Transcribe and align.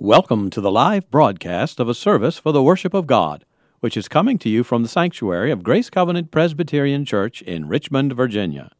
Welcome 0.00 0.48
to 0.50 0.60
the 0.60 0.70
live 0.70 1.10
broadcast 1.10 1.80
of 1.80 1.88
a 1.88 1.94
service 1.94 2.38
for 2.38 2.52
the 2.52 2.62
worship 2.62 2.94
of 2.94 3.08
God, 3.08 3.44
which 3.80 3.96
is 3.96 4.06
coming 4.06 4.38
to 4.38 4.48
you 4.48 4.62
from 4.62 4.84
the 4.84 4.88
sanctuary 4.88 5.50
of 5.50 5.64
Grace 5.64 5.90
Covenant 5.90 6.30
Presbyterian 6.30 7.04
Church 7.04 7.42
in 7.42 7.66
Richmond, 7.66 8.12
Virginia. 8.12 8.70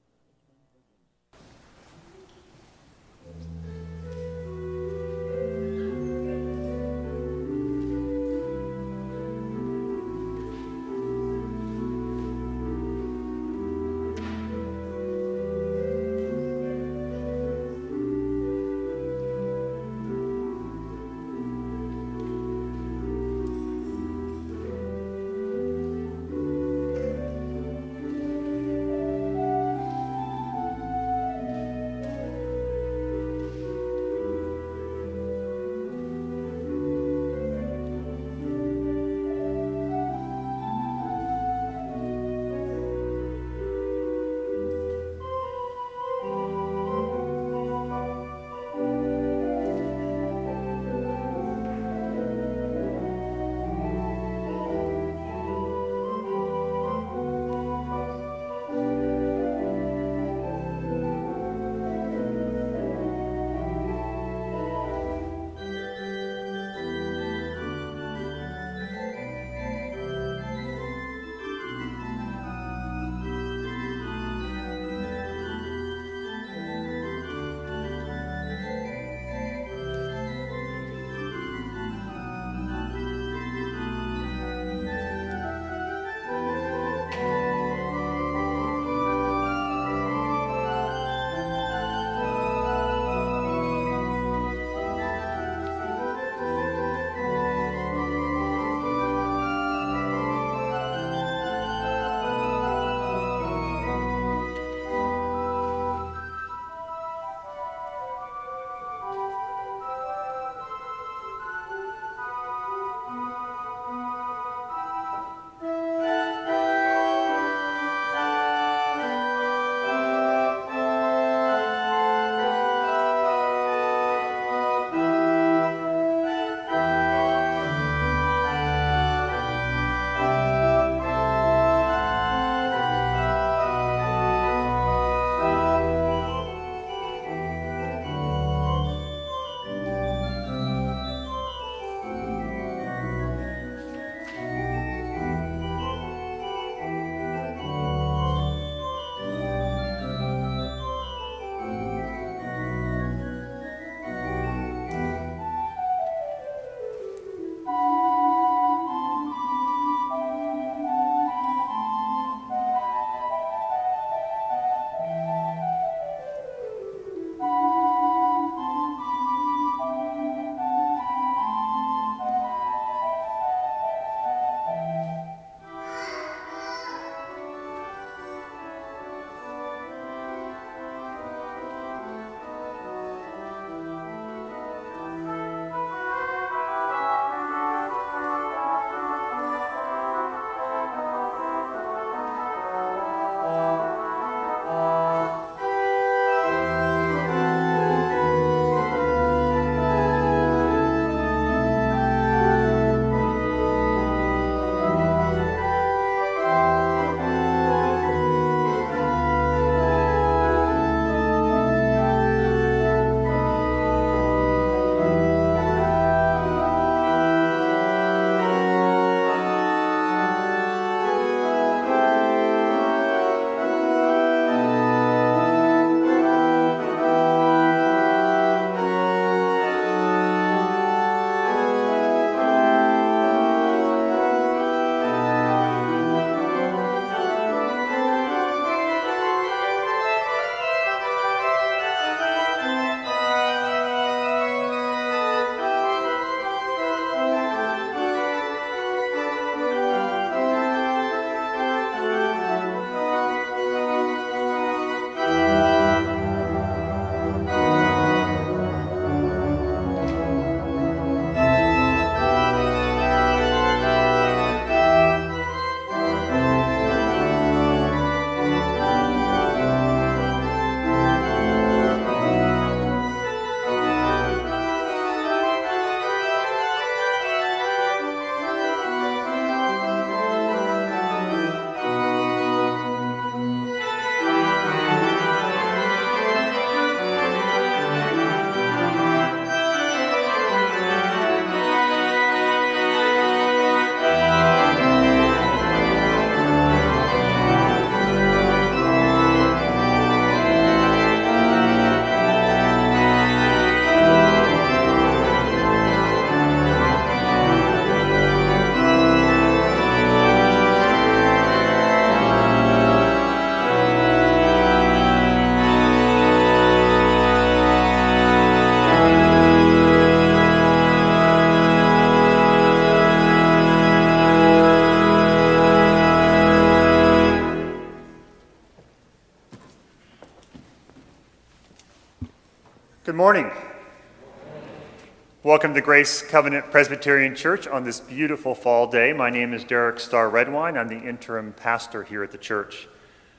Welcome 335.59 335.75
to 335.75 335.81
Grace 335.81 336.23
Covenant 336.23 336.71
Presbyterian 336.71 337.35
Church 337.35 337.67
on 337.67 337.83
this 337.83 337.99
beautiful 337.99 338.55
fall 338.55 338.87
day. 338.87 339.13
My 339.13 339.29
name 339.29 339.53
is 339.53 339.65
Derek 339.65 339.99
Starr 339.99 340.31
Redwine. 340.31 340.79
I'm 340.79 340.87
the 340.87 341.01
interim 341.01 341.53
pastor 341.53 342.05
here 342.05 342.23
at 342.23 342.31
the 342.31 342.39
church. 342.39 342.87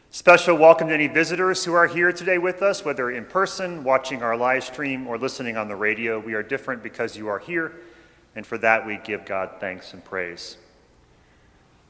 Special 0.09 0.57
welcome 0.57 0.89
to 0.89 0.93
any 0.93 1.07
visitors 1.07 1.63
who 1.63 1.71
are 1.71 1.87
here 1.87 2.11
today 2.11 2.37
with 2.37 2.61
us, 2.61 2.83
whether 2.83 3.09
in 3.09 3.23
person, 3.23 3.85
watching 3.85 4.21
our 4.21 4.35
live 4.35 4.65
stream, 4.65 5.07
or 5.07 5.17
listening 5.17 5.55
on 5.55 5.69
the 5.69 5.77
radio. 5.77 6.19
We 6.19 6.33
are 6.33 6.43
different 6.43 6.83
because 6.83 7.15
you 7.15 7.29
are 7.29 7.39
here, 7.39 7.71
and 8.35 8.45
for 8.45 8.57
that 8.57 8.85
we 8.85 8.97
give 8.97 9.23
God 9.23 9.51
thanks 9.61 9.93
and 9.93 10.03
praise. 10.03 10.57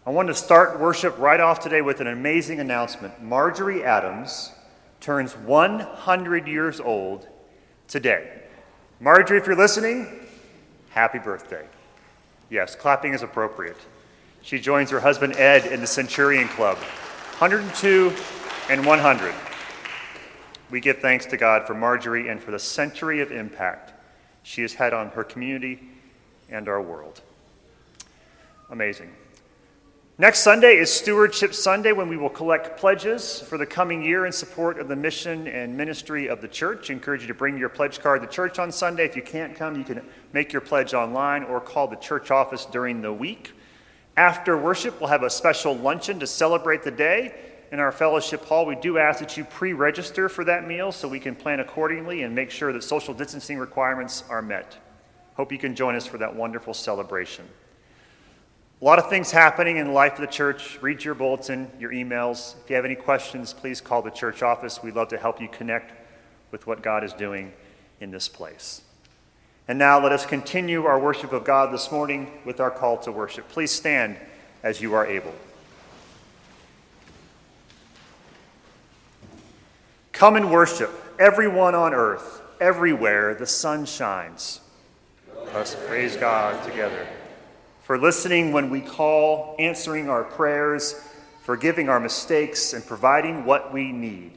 I 0.06 0.12
want 0.12 0.28
to 0.28 0.36
start 0.36 0.80
worship 0.80 1.18
right 1.18 1.40
off 1.40 1.60
today 1.60 1.82
with 1.82 2.02
an 2.02 2.08
amazing 2.08 2.60
announcement. 2.60 3.20
Marjorie 3.20 3.84
Adams 3.84 4.52
turns 5.00 5.36
100 5.36 6.48
years 6.48 6.80
old 6.80 7.28
today. 7.88 8.44
Marjorie, 9.02 9.38
if 9.38 9.48
you're 9.48 9.56
listening, 9.56 10.19
happy 10.90 11.20
birthday. 11.20 11.66
Yes, 12.50 12.76
clapping 12.76 13.14
is 13.14 13.22
appropriate. 13.22 13.78
She 14.42 14.60
joins 14.60 14.90
her 14.90 15.00
husband 15.00 15.36
Ed 15.36 15.66
in 15.68 15.82
the 15.82 15.88
Centurion 15.88 16.48
Club. 16.48 16.78
102 17.38 18.14
and 18.70 18.86
100. 18.86 19.34
We 20.72 20.80
give 20.80 21.00
thanks 21.00 21.26
to 21.28 21.38
God 21.38 21.66
for 21.66 21.74
Marjorie 21.74 22.30
and 22.30 22.42
for 22.42 22.52
the 22.52 22.60
century 22.60 23.22
of 23.22 23.32
impact 23.32 23.94
she 24.44 24.62
has 24.62 24.74
had 24.74 24.94
on 24.94 25.10
her 25.10 25.24
community 25.24 25.80
and 26.50 26.68
our 26.68 26.82
world. 26.82 27.22
Amazing. 28.70 29.12
Next 30.22 30.40
Sunday 30.42 30.76
is 30.76 30.92
Stewardship 30.92 31.54
Sunday 31.54 31.94
when 31.94 32.10
we 32.10 32.18
will 32.18 32.30
collect 32.30 32.78
pledges 32.78 33.40
for 33.40 33.58
the 33.58 33.66
coming 33.66 34.04
year 34.04 34.26
in 34.26 34.34
support 34.34 34.78
of 34.78 34.90
the 34.90 34.96
mission 34.98 35.48
and 35.48 35.78
ministry 35.78 36.28
of 36.28 36.42
the 36.42 36.48
church. 36.50 36.90
I 36.90 36.94
encourage 36.96 37.22
you 37.22 37.30
to 37.30 37.34
bring 37.34 37.58
your 37.58 37.70
pledge 37.70 38.02
card 38.02 38.22
to 38.24 38.28
church 38.28 38.60
on 38.60 38.70
Sunday. 38.70 39.06
If 39.06 39.16
you 39.16 39.22
can't 39.22 39.56
come, 39.56 39.78
you 39.78 39.86
can 39.86 40.06
make 40.34 40.52
your 40.52 40.62
pledge 40.62 40.94
online 40.94 41.44
or 41.44 41.62
call 41.62 41.88
the 41.88 41.96
church 41.96 42.32
office 42.32 42.66
during 42.66 43.02
the 43.02 43.14
week. 43.14 43.54
After 44.18 44.58
worship, 44.58 45.00
we'll 45.00 45.08
have 45.08 45.24
a 45.24 45.30
special 45.30 45.74
luncheon 45.74 46.20
to 46.20 46.28
celebrate 46.28 46.84
the 46.84 46.92
day 46.92 47.34
in 47.72 47.80
our 47.80 47.94
fellowship 47.94 48.44
hall. 48.44 48.66
We 48.66 48.76
do 48.76 48.98
ask 48.98 49.22
that 49.22 49.38
you 49.38 49.46
pre 49.46 49.72
register 49.72 50.28
for 50.28 50.44
that 50.44 50.68
meal 50.68 50.92
so 50.92 51.08
we 51.08 51.22
can 51.22 51.34
plan 51.34 51.62
accordingly 51.62 52.24
and 52.24 52.36
make 52.36 52.52
sure 52.52 52.74
that 52.74 52.84
social 52.84 53.14
distancing 53.14 53.58
requirements 53.58 54.26
are 54.30 54.42
met. 54.42 54.76
Hope 55.36 55.54
you 55.54 55.58
can 55.58 55.78
join 55.78 55.96
us 55.96 56.06
for 56.06 56.18
that 56.18 56.36
wonderful 56.36 56.74
celebration. 56.74 57.46
A 58.82 58.86
lot 58.86 58.98
of 58.98 59.10
things 59.10 59.30
happening 59.30 59.76
in 59.76 59.88
the 59.88 59.92
life 59.92 60.14
of 60.14 60.22
the 60.22 60.28
church. 60.28 60.82
Read 60.82 61.04
your 61.04 61.14
bulletin, 61.14 61.70
your 61.80 61.92
emails. 61.92 62.56
If 62.64 62.70
you 62.70 62.78
have 62.78 62.86
any 62.86 62.96
questions, 62.96 63.52
please 63.52 63.82
call 63.82 64.02
the 64.02 64.10
church 64.10 64.42
office. 64.42 64.82
We'd 64.82 64.96
love 64.96 65.10
to 65.10 65.18
help 65.18 65.42
you 65.42 65.50
connect 65.50 65.92
with 66.52 66.66
what 66.66 66.82
God 66.82 67.04
is 67.04 67.12
doing 67.12 67.52
in 68.00 68.10
this 68.10 68.30
place. 68.30 68.82
And 69.68 69.78
now 69.78 70.02
let 70.02 70.14
us 70.14 70.26
continue 70.26 70.86
our 70.86 70.98
worship 70.98 71.34
of 71.34 71.44
God 71.44 71.74
this 71.74 71.92
morning 71.92 72.32
with 72.46 72.62
our 72.62 72.72
call 72.72 72.98
to 73.00 73.12
worship. 73.12 73.50
Please 73.50 73.72
stand 73.72 74.16
as 74.64 74.80
you 74.80 74.94
are 74.94 75.06
able. 75.06 75.34
Come 80.14 80.38
and 80.38 80.50
worship, 80.50 80.90
everyone 81.20 81.76
on 81.76 81.94
earth, 81.94 82.42
everywhere 82.62 83.36
the 83.36 83.46
sun 83.46 83.86
shines. 83.86 84.62
Let 85.48 85.56
us 85.56 85.76
praise 85.86 86.16
God 86.16 86.64
together 86.66 87.06
for 87.90 87.98
listening 87.98 88.52
when 88.52 88.70
we 88.70 88.82
call, 88.82 89.56
answering 89.58 90.10
our 90.10 90.24
prayers, 90.24 90.94
forgiving 91.42 91.90
our 91.90 92.00
mistakes, 92.00 92.74
and 92.74 92.86
providing 92.86 93.46
what 93.46 93.74
we 93.74 93.92
need. 93.92 94.32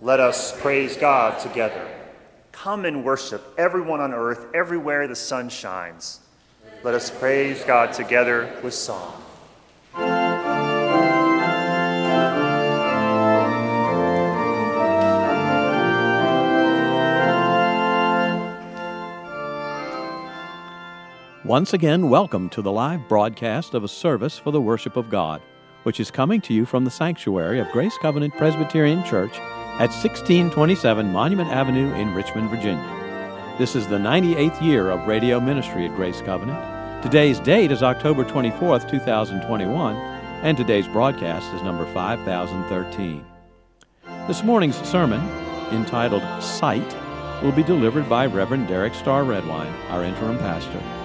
Let 0.00 0.18
us 0.18 0.60
praise 0.60 0.96
God 0.96 1.38
together. 1.38 1.88
Come 2.50 2.84
and 2.84 3.04
worship 3.04 3.44
everyone 3.56 4.00
on 4.00 4.12
earth, 4.12 4.46
everywhere 4.52 5.06
the 5.06 5.14
sun 5.14 5.50
shines. 5.50 6.18
Let 6.82 6.94
us 6.94 7.12
praise 7.12 7.62
God 7.62 7.92
together 7.92 8.52
with 8.60 8.74
song. 8.74 9.23
Once 21.44 21.74
again, 21.74 22.08
welcome 22.08 22.48
to 22.48 22.62
the 22.62 22.72
live 22.72 23.06
broadcast 23.06 23.74
of 23.74 23.84
a 23.84 23.88
service 23.88 24.38
for 24.38 24.50
the 24.50 24.62
worship 24.62 24.96
of 24.96 25.10
God, 25.10 25.42
which 25.82 26.00
is 26.00 26.10
coming 26.10 26.40
to 26.40 26.54
you 26.54 26.64
from 26.64 26.86
the 26.86 26.90
sanctuary 26.90 27.58
of 27.58 27.70
Grace 27.70 27.98
Covenant 27.98 28.34
Presbyterian 28.38 29.04
Church 29.04 29.36
at 29.74 29.92
1627 29.92 31.12
Monument 31.12 31.50
Avenue 31.50 31.92
in 31.96 32.14
Richmond, 32.14 32.48
Virginia. 32.48 33.54
This 33.58 33.76
is 33.76 33.86
the 33.86 33.98
98th 33.98 34.62
year 34.62 34.88
of 34.88 35.06
radio 35.06 35.38
ministry 35.38 35.84
at 35.86 35.94
Grace 35.94 36.22
Covenant. 36.22 37.02
Today's 37.02 37.40
date 37.40 37.70
is 37.70 37.82
October 37.82 38.24
24th, 38.24 38.90
2021, 38.90 39.96
and 39.96 40.56
today's 40.56 40.88
broadcast 40.88 41.52
is 41.52 41.60
number 41.60 41.84
5013. 41.92 43.22
This 44.26 44.42
morning's 44.42 44.76
sermon, 44.88 45.20
entitled 45.74 46.22
Sight, 46.42 46.96
will 47.42 47.52
be 47.52 47.62
delivered 47.62 48.08
by 48.08 48.24
Reverend 48.24 48.66
Derek 48.66 48.94
Starr 48.94 49.24
Redwine, 49.24 49.74
our 49.90 50.04
interim 50.04 50.38
pastor. 50.38 51.03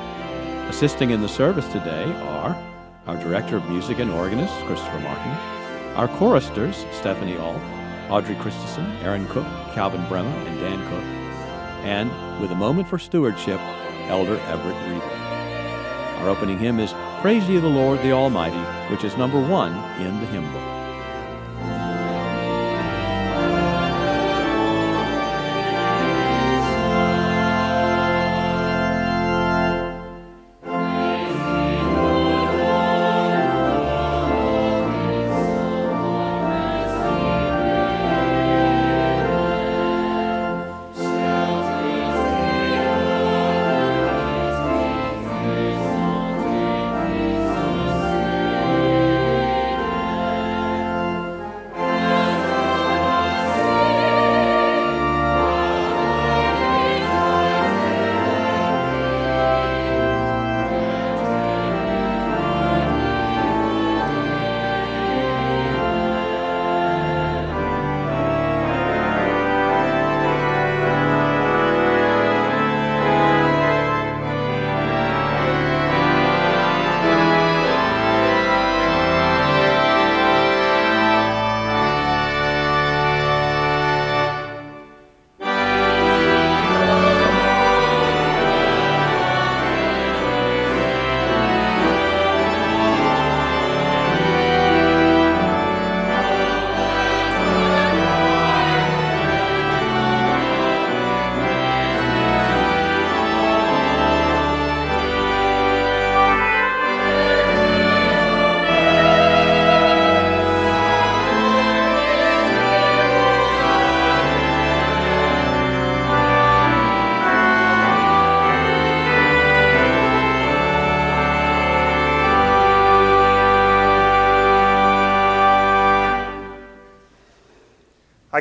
Assisting 0.69 1.09
in 1.09 1.19
the 1.19 1.27
service 1.27 1.67
today 1.69 2.05
are 2.21 2.55
our 3.07 3.17
Director 3.17 3.57
of 3.57 3.67
Music 3.71 3.97
and 3.97 4.11
Organist, 4.11 4.53
Christopher 4.65 4.99
Martin, 4.99 5.31
our 5.97 6.07
choristers, 6.07 6.85
Stephanie 6.91 7.37
Alt, 7.37 7.59
Audrey 8.11 8.35
Christensen, 8.35 8.85
Aaron 9.01 9.27
Cook, 9.29 9.47
Calvin 9.73 10.07
Bremer, 10.07 10.29
and 10.29 10.59
Dan 10.59 10.79
Cook, 10.87 11.03
and 11.83 12.11
with 12.39 12.51
a 12.51 12.55
moment 12.55 12.87
for 12.87 12.99
stewardship, 12.99 13.59
Elder 14.09 14.37
Everett 14.41 14.87
Reaver. 14.87 15.15
Our 16.19 16.29
opening 16.29 16.59
hymn 16.59 16.79
is 16.79 16.93
Praise 17.21 17.49
Ye 17.49 17.57
the 17.57 17.67
Lord 17.67 17.99
the 18.03 18.11
Almighty, 18.11 18.61
which 18.93 19.03
is 19.03 19.17
number 19.17 19.41
one 19.41 19.73
in 19.99 20.19
the 20.19 20.27
hymn 20.27 20.49
book. 20.53 20.68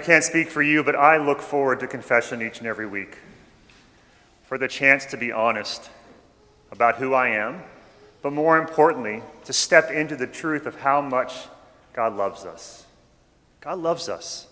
Can't 0.08 0.24
speak 0.24 0.48
for 0.48 0.62
you, 0.62 0.82
but 0.82 0.96
I 0.96 1.18
look 1.18 1.42
forward 1.42 1.80
to 1.80 1.86
confession 1.86 2.40
each 2.40 2.60
and 2.60 2.66
every 2.66 2.86
week. 2.86 3.18
for 4.44 4.56
the 4.56 4.66
chance 4.66 5.04
to 5.04 5.18
be 5.18 5.30
honest 5.30 5.90
about 6.72 6.96
who 6.96 7.12
I 7.12 7.28
am, 7.28 7.62
but 8.22 8.32
more 8.32 8.56
importantly, 8.56 9.22
to 9.44 9.52
step 9.52 9.90
into 9.90 10.16
the 10.16 10.26
truth 10.26 10.64
of 10.64 10.76
how 10.76 11.02
much 11.02 11.48
God 11.92 12.16
loves 12.16 12.46
us. 12.46 12.86
God 13.60 13.80
loves 13.80 14.08
us 14.08 14.46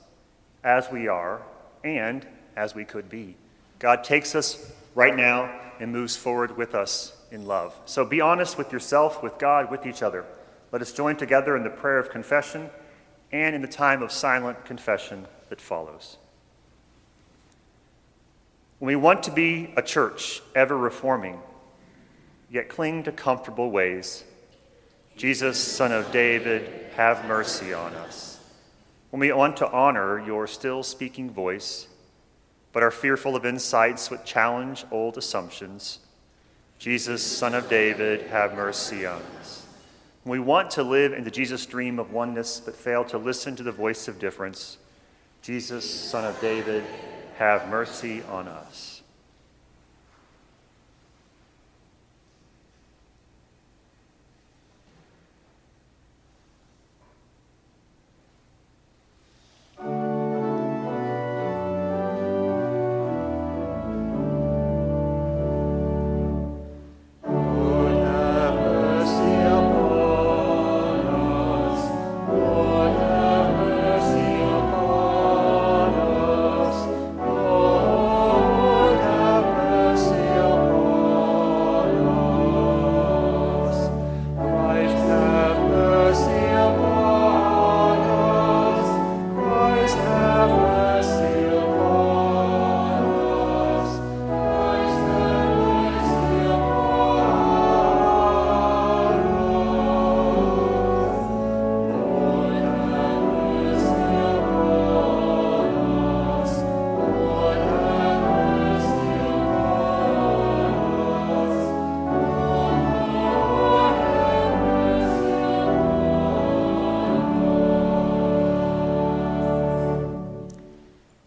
as 0.62 0.90
we 0.92 1.08
are 1.08 1.40
and 1.82 2.26
as 2.54 2.75
we 2.75 2.84
could 2.84 3.08
be. 3.08 3.36
God 3.78 4.04
takes 4.04 4.34
us 4.34 4.70
right 4.94 5.16
now 5.16 5.50
and 5.80 5.90
moves 5.90 6.16
forward 6.18 6.58
with 6.58 6.75
us 6.75 7.16
in 7.30 7.46
love. 7.46 7.75
So 7.86 8.04
be 8.04 8.20
honest 8.20 8.58
with 8.58 8.75
yourself, 8.75 9.22
with 9.22 9.38
God, 9.38 9.70
with 9.70 9.86
each 9.86 10.02
other. 10.02 10.26
Let 10.70 10.82
us 10.82 10.92
join 10.92 11.16
together 11.16 11.56
in 11.56 11.62
the 11.62 11.70
prayer 11.70 11.98
of 11.98 12.10
confession 12.10 12.68
and 13.32 13.54
in 13.54 13.62
the 13.62 13.68
time 13.68 14.02
of 14.02 14.12
silent 14.12 14.62
confession 14.66 15.26
that 15.48 15.60
follows. 15.60 16.18
When 18.78 18.88
we 18.88 18.96
want 18.96 19.22
to 19.24 19.30
be 19.30 19.72
a 19.76 19.82
church 19.82 20.42
ever 20.54 20.76
reforming, 20.76 21.40
yet 22.50 22.68
cling 22.68 23.04
to 23.04 23.12
comfortable 23.12 23.70
ways, 23.70 24.24
Jesus, 25.16 25.58
Son 25.58 25.92
of 25.92 26.12
David, 26.12 26.90
have 26.94 27.24
mercy 27.26 27.72
on 27.72 27.94
us. 27.94 28.38
When 29.10 29.20
we 29.20 29.32
want 29.32 29.56
to 29.58 29.70
honor 29.70 30.22
your 30.24 30.46
still 30.46 30.82
speaking 30.82 31.30
voice, 31.30 31.86
but 32.72 32.82
are 32.82 32.90
fearful 32.90 33.34
of 33.34 33.46
insights 33.46 34.10
which 34.10 34.24
challenge 34.24 34.84
old 34.90 35.16
assumptions, 35.16 36.00
Jesus, 36.78 37.22
Son 37.22 37.54
of 37.54 37.70
David, 37.70 38.26
have 38.26 38.54
mercy 38.54 39.06
on 39.06 39.22
us. 39.40 39.64
When 40.24 40.38
we 40.38 40.44
want 40.44 40.72
to 40.72 40.82
live 40.82 41.14
in 41.14 41.24
the 41.24 41.30
Jesus 41.30 41.64
dream 41.64 41.98
of 41.98 42.12
oneness, 42.12 42.60
but 42.60 42.76
fail 42.76 43.04
to 43.06 43.16
listen 43.16 43.56
to 43.56 43.62
the 43.62 43.72
voice 43.72 44.08
of 44.08 44.18
difference, 44.18 44.76
Jesus, 45.46 45.88
Son 45.88 46.24
of 46.24 46.40
David, 46.40 46.82
have 47.38 47.68
mercy 47.68 48.20
on 48.24 48.48
us. 48.48 48.95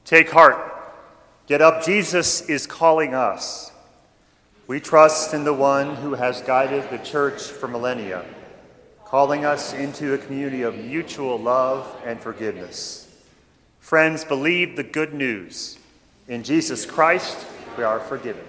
Take 0.10 0.32
heart. 0.32 0.58
Get 1.46 1.62
up. 1.62 1.86
Jesus 1.86 2.42
is 2.50 2.66
calling 2.66 3.14
us. 3.14 3.72
We 4.66 4.80
trust 4.80 5.36
in 5.36 5.44
the 5.44 5.54
one 5.54 5.98
who 5.98 6.16
has 6.16 6.42
guided 6.42 6.90
the 6.90 6.98
church 6.98 7.44
for 7.44 7.68
millennia, 7.68 8.26
calling 9.06 9.46
us 9.46 9.72
into 9.72 10.16
a 10.16 10.18
community 10.18 10.64
of 10.64 10.76
mutual 10.76 11.38
love 11.38 11.96
and 12.04 12.20
forgiveness. 12.20 13.08
Friends, 13.82 14.26
believe 14.26 14.76
the 14.76 14.84
good 14.84 15.14
news. 15.14 15.78
In 16.28 16.42
Jesus 16.42 16.88
Christ, 16.88 17.46
we 17.78 17.84
are 17.84 18.00
forgiven. 18.00 18.49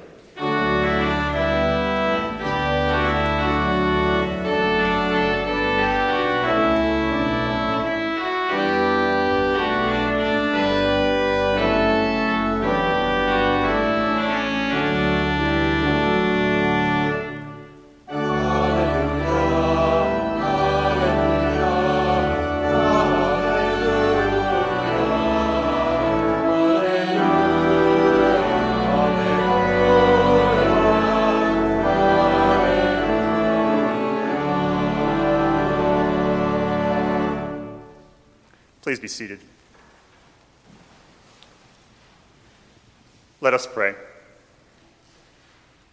Seated. 39.10 39.40
Let 43.40 43.54
us 43.54 43.66
pray. 43.66 43.94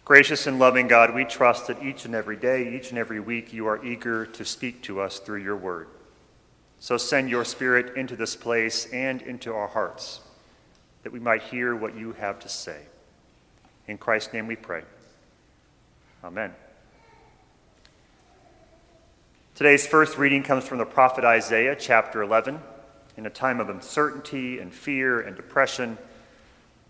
Gracious 0.04 0.46
and 0.46 0.58
loving 0.58 0.88
God, 0.88 1.14
we 1.14 1.24
trust 1.24 1.66
that 1.66 1.82
each 1.82 2.04
and 2.04 2.14
every 2.14 2.36
day, 2.36 2.74
each 2.74 2.90
and 2.90 2.98
every 2.98 3.20
week, 3.20 3.52
you 3.52 3.66
are 3.66 3.84
eager 3.84 4.24
to 4.24 4.44
speak 4.44 4.82
to 4.82 5.00
us 5.00 5.18
through 5.18 5.42
your 5.42 5.56
word. 5.56 5.88
So 6.80 6.96
send 6.96 7.28
your 7.28 7.44
spirit 7.44 7.96
into 7.96 8.16
this 8.16 8.36
place 8.36 8.86
and 8.92 9.20
into 9.20 9.52
our 9.52 9.68
hearts, 9.68 10.20
that 11.02 11.12
we 11.12 11.20
might 11.20 11.42
hear 11.42 11.74
what 11.74 11.94
you 11.94 12.12
have 12.12 12.38
to 12.40 12.48
say. 12.48 12.82
In 13.86 13.98
Christ's 13.98 14.32
name 14.32 14.46
we 14.46 14.56
pray. 14.56 14.82
Amen. 16.24 16.54
Today's 19.54 19.86
first 19.86 20.16
reading 20.18 20.42
comes 20.42 20.64
from 20.64 20.78
the 20.78 20.86
prophet 20.86 21.24
Isaiah, 21.24 21.74
chapter 21.74 22.22
11. 22.22 22.60
In 23.18 23.26
a 23.26 23.30
time 23.30 23.58
of 23.58 23.68
uncertainty 23.68 24.60
and 24.60 24.72
fear 24.72 25.20
and 25.20 25.34
depression, 25.34 25.98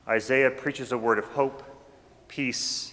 Isaiah 0.06 0.50
preaches 0.50 0.92
a 0.92 0.98
word 0.98 1.18
of 1.18 1.24
hope, 1.24 1.62
peace, 2.28 2.92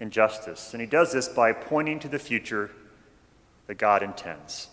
and 0.00 0.10
justice. 0.10 0.74
And 0.74 0.80
he 0.80 0.86
does 0.88 1.12
this 1.12 1.28
by 1.28 1.52
pointing 1.52 2.00
to 2.00 2.08
the 2.08 2.18
future 2.18 2.72
that 3.68 3.76
God 3.76 4.02
intends. 4.02 4.70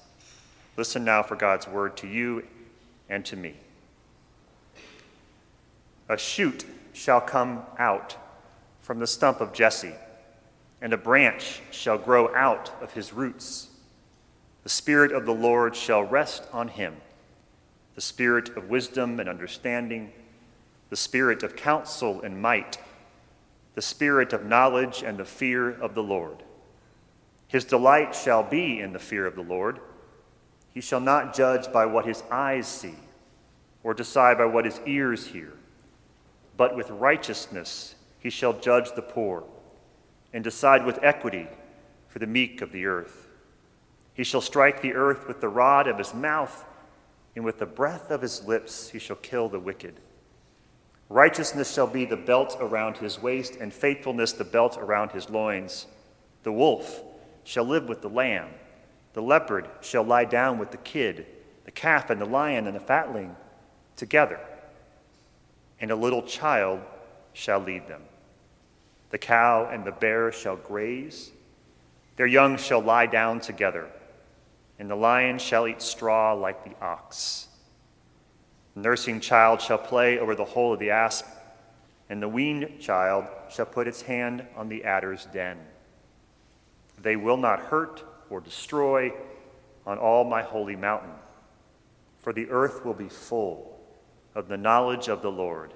Listen 0.78 1.06
now 1.06 1.22
for 1.22 1.36
God's 1.36 1.68
word 1.68 1.96
to 1.98 2.08
you 2.08 2.48
and 3.08 3.24
to 3.26 3.36
me. 3.36 3.54
A 6.10 6.18
shoot 6.18 6.66
shall 6.92 7.22
come 7.22 7.62
out 7.78 8.18
from 8.82 8.98
the 8.98 9.06
stump 9.06 9.42
of 9.42 9.54
Jesse, 9.54 9.94
and 10.82 10.92
a 10.92 10.98
branch 10.98 11.62
shall 11.70 12.00
grow 12.00 12.34
out 12.34 12.72
of 12.82 12.94
his 12.94 13.14
roots. 13.14 13.70
The 14.64 14.70
Spirit 14.70 15.12
of 15.12 15.28
the 15.28 15.36
Lord 15.36 15.76
shall 15.76 16.02
rest 16.02 16.46
on 16.52 16.70
him 16.70 16.96
the 17.96 18.02
spirit 18.02 18.56
of 18.58 18.70
wisdom 18.70 19.20
and 19.20 19.30
understanding, 19.30 20.12
the 20.90 20.98
spirit 20.98 21.44
of 21.44 21.56
counsel 21.56 22.22
and 22.22 22.42
might, 22.42 22.78
the 23.74 23.82
spirit 23.82 24.34
of 24.34 24.46
knowledge 24.46 25.02
and 25.02 25.18
the 25.18 25.26
fear 25.26 25.70
of 25.70 25.96
the 25.96 26.04
Lord. 26.04 26.44
His 27.48 27.66
delight 27.66 28.14
shall 28.14 28.44
be 28.44 28.80
in 28.80 28.92
the 28.94 29.00
fear 29.00 29.26
of 29.26 29.36
the 29.36 29.42
Lord. 29.42 29.80
He 30.74 30.82
shall 30.82 31.00
not 31.00 31.34
judge 31.34 31.72
by 31.72 31.86
what 31.86 32.06
his 32.06 32.22
eyes 32.30 32.68
see, 32.68 32.96
or 33.82 33.94
decide 33.94 34.38
by 34.38 34.46
what 34.46 34.66
his 34.66 34.82
ears 34.86 35.28
hear, 35.28 35.54
but 36.58 36.76
with 36.76 36.90
righteousness 36.90 37.96
he 38.20 38.30
shall 38.30 38.54
judge 38.54 38.94
the 38.94 39.02
poor, 39.02 39.44
and 40.34 40.44
decide 40.44 40.86
with 40.86 41.00
equity 41.02 41.48
for 42.10 42.20
the 42.20 42.28
meek 42.28 42.62
of 42.62 42.74
the 42.74 42.86
earth. 42.86 43.28
He 44.14 44.26
shall 44.26 44.42
strike 44.42 44.82
the 44.82 44.96
earth 44.96 45.28
with 45.28 45.40
the 45.40 45.48
rod 45.48 45.88
of 45.88 45.98
his 45.98 46.14
mouth 46.14 46.66
and 47.36 47.44
with 47.44 47.60
the 47.60 47.66
breath 47.66 48.12
of 48.12 48.22
his 48.22 48.44
lips 48.46 48.90
he 48.90 49.00
shall 49.00 49.18
kill 49.18 49.50
the 49.50 49.60
wicked. 49.60 50.00
Righteousness 51.10 51.74
shall 51.74 51.88
be 51.88 52.06
the 52.06 52.18
belt 52.18 52.58
around 52.60 52.98
his 52.98 53.22
waist, 53.22 53.58
and 53.58 53.74
faithfulness 53.74 54.34
the 54.34 54.44
belt 54.44 54.78
around 54.78 55.12
his 55.12 55.30
loins. 55.30 55.86
The 56.44 56.52
wolf 56.52 57.04
shall 57.44 57.66
live 57.66 57.88
with 57.88 58.02
the 58.02 58.10
lamb. 58.10 58.50
The 59.14 59.22
leopard 59.22 59.70
shall 59.82 60.04
lie 60.04 60.26
down 60.26 60.58
with 60.58 60.72
the 60.72 60.78
kid, 60.78 61.28
the 61.66 61.72
calf 61.72 62.10
and 62.10 62.20
the 62.20 62.26
lion 62.26 62.68
and 62.68 62.76
the 62.76 62.82
fatling 62.82 63.36
together, 63.96 64.40
and 65.80 65.92
a 65.92 65.96
little 65.96 66.24
child 66.24 66.82
shall 67.34 67.60
lead 67.60 67.88
them. 67.88 68.02
The 69.12 69.18
cow 69.18 69.70
and 69.72 69.86
the 69.86 69.92
bear 69.92 70.32
shall 70.32 70.58
graze, 70.58 71.32
their 72.16 72.26
young 72.26 72.58
shall 72.58 72.82
lie 72.82 73.06
down 73.06 73.40
together, 73.40 73.90
and 74.80 74.90
the 74.90 74.96
lion 74.96 75.40
shall 75.40 75.68
eat 75.68 75.82
straw 75.82 76.34
like 76.34 76.64
the 76.64 76.76
ox. 76.84 77.48
The 78.76 78.82
nursing 78.82 79.20
child 79.20 79.62
shall 79.62 79.78
play 79.78 80.20
over 80.20 80.36
the 80.36 80.46
hole 80.46 80.74
of 80.74 80.80
the 80.80 80.92
asp, 80.92 81.26
and 82.10 82.22
the 82.22 82.30
weaned 82.30 82.80
child 82.80 83.26
shall 83.50 83.66
put 83.66 83.88
its 83.88 84.02
hand 84.02 84.46
on 84.56 84.70
the 84.70 84.84
adder's 84.84 85.26
den. 85.28 85.58
They 87.02 87.16
will 87.16 87.38
not 87.38 87.60
hurt 87.60 88.04
or 88.30 88.42
destroy 88.42 89.14
on 89.86 89.98
all 89.98 90.24
my 90.24 90.42
holy 90.42 90.76
mountain, 90.76 91.14
for 92.20 92.34
the 92.34 92.50
earth 92.50 92.84
will 92.84 92.94
be 92.94 93.10
full 93.10 93.80
of 94.34 94.48
the 94.48 94.58
knowledge 94.58 95.08
of 95.08 95.22
the 95.22 95.32
Lord 95.32 95.74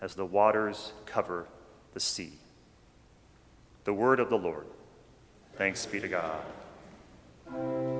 as 0.00 0.14
the 0.14 0.26
waters 0.26 0.92
cover 1.06 1.46
the 1.94 2.00
sea. 2.00 2.32
The 3.84 3.94
word 3.94 4.20
of 4.20 4.28
the 4.28 4.38
Lord. 4.38 4.66
Thanks 5.56 5.86
be 5.86 6.00
to 6.00 6.08
God. 6.08 7.93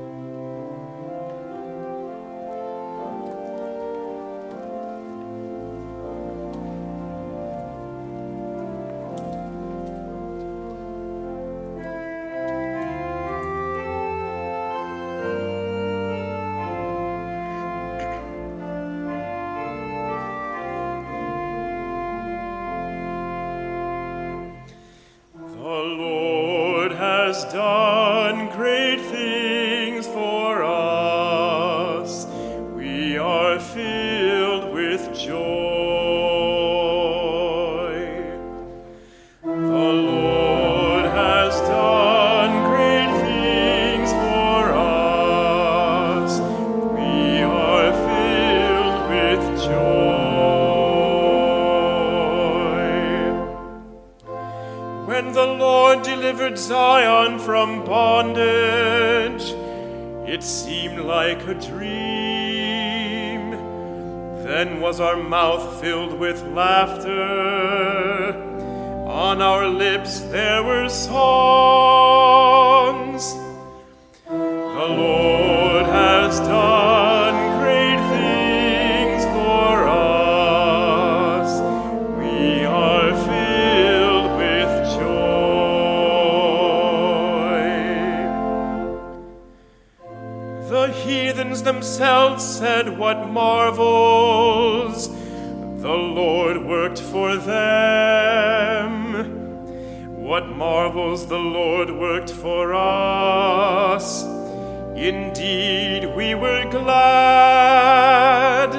Indeed, 104.96 106.06
we 106.16 106.34
were 106.34 106.64
glad. 106.70 108.70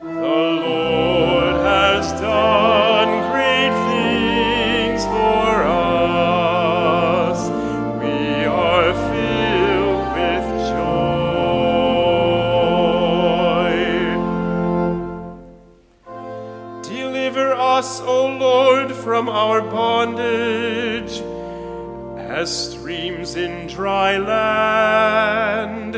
The 0.00 0.08
Lord 0.08 1.56
has 1.56 2.12
done 2.18 3.30
great 3.30 3.72
things 3.90 5.04
for 5.04 5.64
us. 5.64 7.50
We 8.00 8.46
are 8.46 8.94
filled 9.10 10.06
with 10.16 10.46
joy. 10.72 11.92
Deliver 16.82 17.52
us, 17.52 18.00
O 18.00 18.26
Lord, 18.26 18.92
from 18.92 19.28
our 19.28 19.60
bondage 19.60 20.81
dry 23.72 24.18
land. 24.18 25.94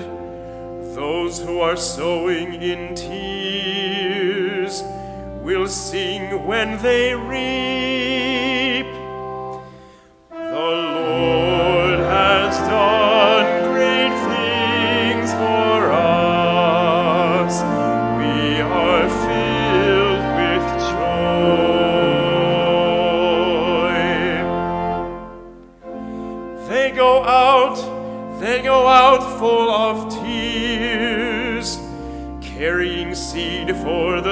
Those 0.95 1.43
who 1.43 1.59
are 1.61 1.77
sowing 1.77 2.55
in 2.63 2.95
tears 2.95 4.85
will 5.43 5.67
sing 5.67 6.47
when 6.47 6.79
they 6.83 7.15
reap. 7.15 7.94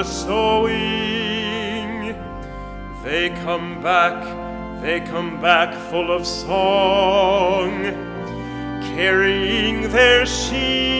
Sowing. 0.05 0.73
They 3.03 3.29
come 3.43 3.81
back, 3.81 4.23
they 4.81 5.01
come 5.01 5.41
back 5.41 5.73
full 5.89 6.11
of 6.11 6.25
song, 6.25 7.83
carrying 8.95 9.89
their 9.91 10.25
sheaves. 10.25 10.92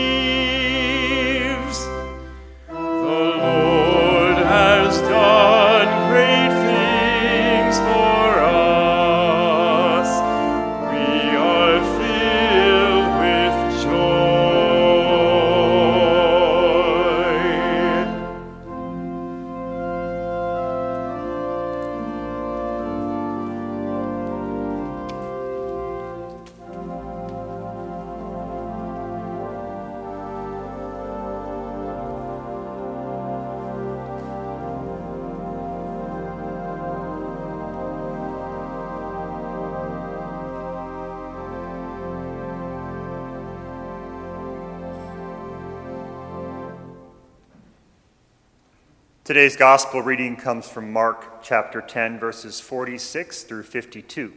Today's 49.25 49.55
gospel 49.55 50.01
reading 50.01 50.35
comes 50.35 50.67
from 50.67 50.91
Mark 50.91 51.41
chapter 51.41 51.79
10, 51.79 52.19
verses 52.19 52.59
46 52.59 53.43
through 53.43 53.63
52. 53.63 54.33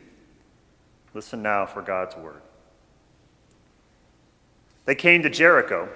Listen 1.13 1.43
now 1.43 1.67
for 1.67 1.83
God's 1.83 2.17
word. 2.17 2.41
They 4.85 4.95
came 4.95 5.25
to 5.25 5.29
Jericho. 5.29 5.89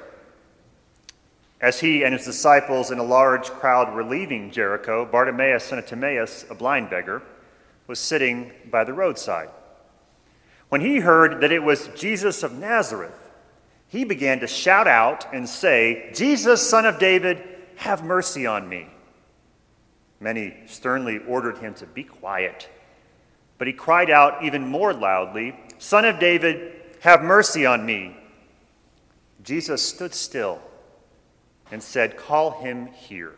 As 1.61 1.79
he 1.79 2.03
and 2.03 2.13
his 2.13 2.25
disciples 2.25 2.91
and 2.91 2.99
a 2.99 3.05
large 3.05 3.51
crowd 3.51 3.95
were 3.95 4.03
leaving 4.03 4.51
Jericho, 4.51 5.07
Bartimaeus, 5.07 5.63
son 5.63 5.79
of 5.79 5.87
Timaeus, 5.87 6.47
a 6.51 6.57
blind 6.57 6.91
beggar, 6.91 7.23
was 7.87 8.01
sitting 8.01 8.51
by 8.73 8.83
the 8.83 8.93
roadside. 8.93 9.51
When 10.69 10.81
he 10.81 10.99
heard 10.99 11.43
that 11.43 11.53
it 11.53 11.63
was 11.63 11.91
Jesus 11.95 12.43
of 12.43 12.59
Nazareth, 12.59 13.31
he 13.87 14.03
began 14.03 14.41
to 14.41 14.49
shout 14.49 14.89
out 14.89 15.33
and 15.33 15.49
say, 15.49 16.11
Jesus, 16.13 16.69
son 16.69 16.87
of 16.87 16.99
David, 16.99 17.50
have 17.81 18.05
mercy 18.05 18.45
on 18.45 18.69
me. 18.69 18.87
Many 20.21 20.55
sternly 20.67 21.19
ordered 21.27 21.59
him 21.59 21.73
to 21.75 21.87
be 21.87 22.05
quiet. 22.05 22.69
But 23.57 23.69
he 23.69 23.73
cried 23.73 24.11
out 24.11 24.45
even 24.45 24.67
more 24.67 24.93
loudly, 24.93 25.59
Son 25.79 26.05
of 26.05 26.19
David, 26.19 26.75
have 27.01 27.23
mercy 27.23 27.65
on 27.65 27.87
me. 27.87 28.15
Jesus 29.43 29.81
stood 29.81 30.13
still 30.13 30.61
and 31.71 31.83
said, 31.83 32.19
Call 32.19 32.61
him 32.61 32.87
here. 32.89 33.35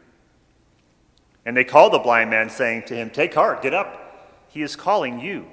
And 1.46 1.56
they 1.56 1.64
called 1.64 1.92
the 1.92 2.00
blind 2.00 2.30
man, 2.30 2.50
saying 2.50 2.82
to 2.86 2.96
him, 2.96 3.10
Take 3.10 3.34
heart, 3.34 3.62
get 3.62 3.74
up. 3.74 4.44
He 4.48 4.62
is 4.62 4.74
calling 4.74 5.20
you. 5.20 5.46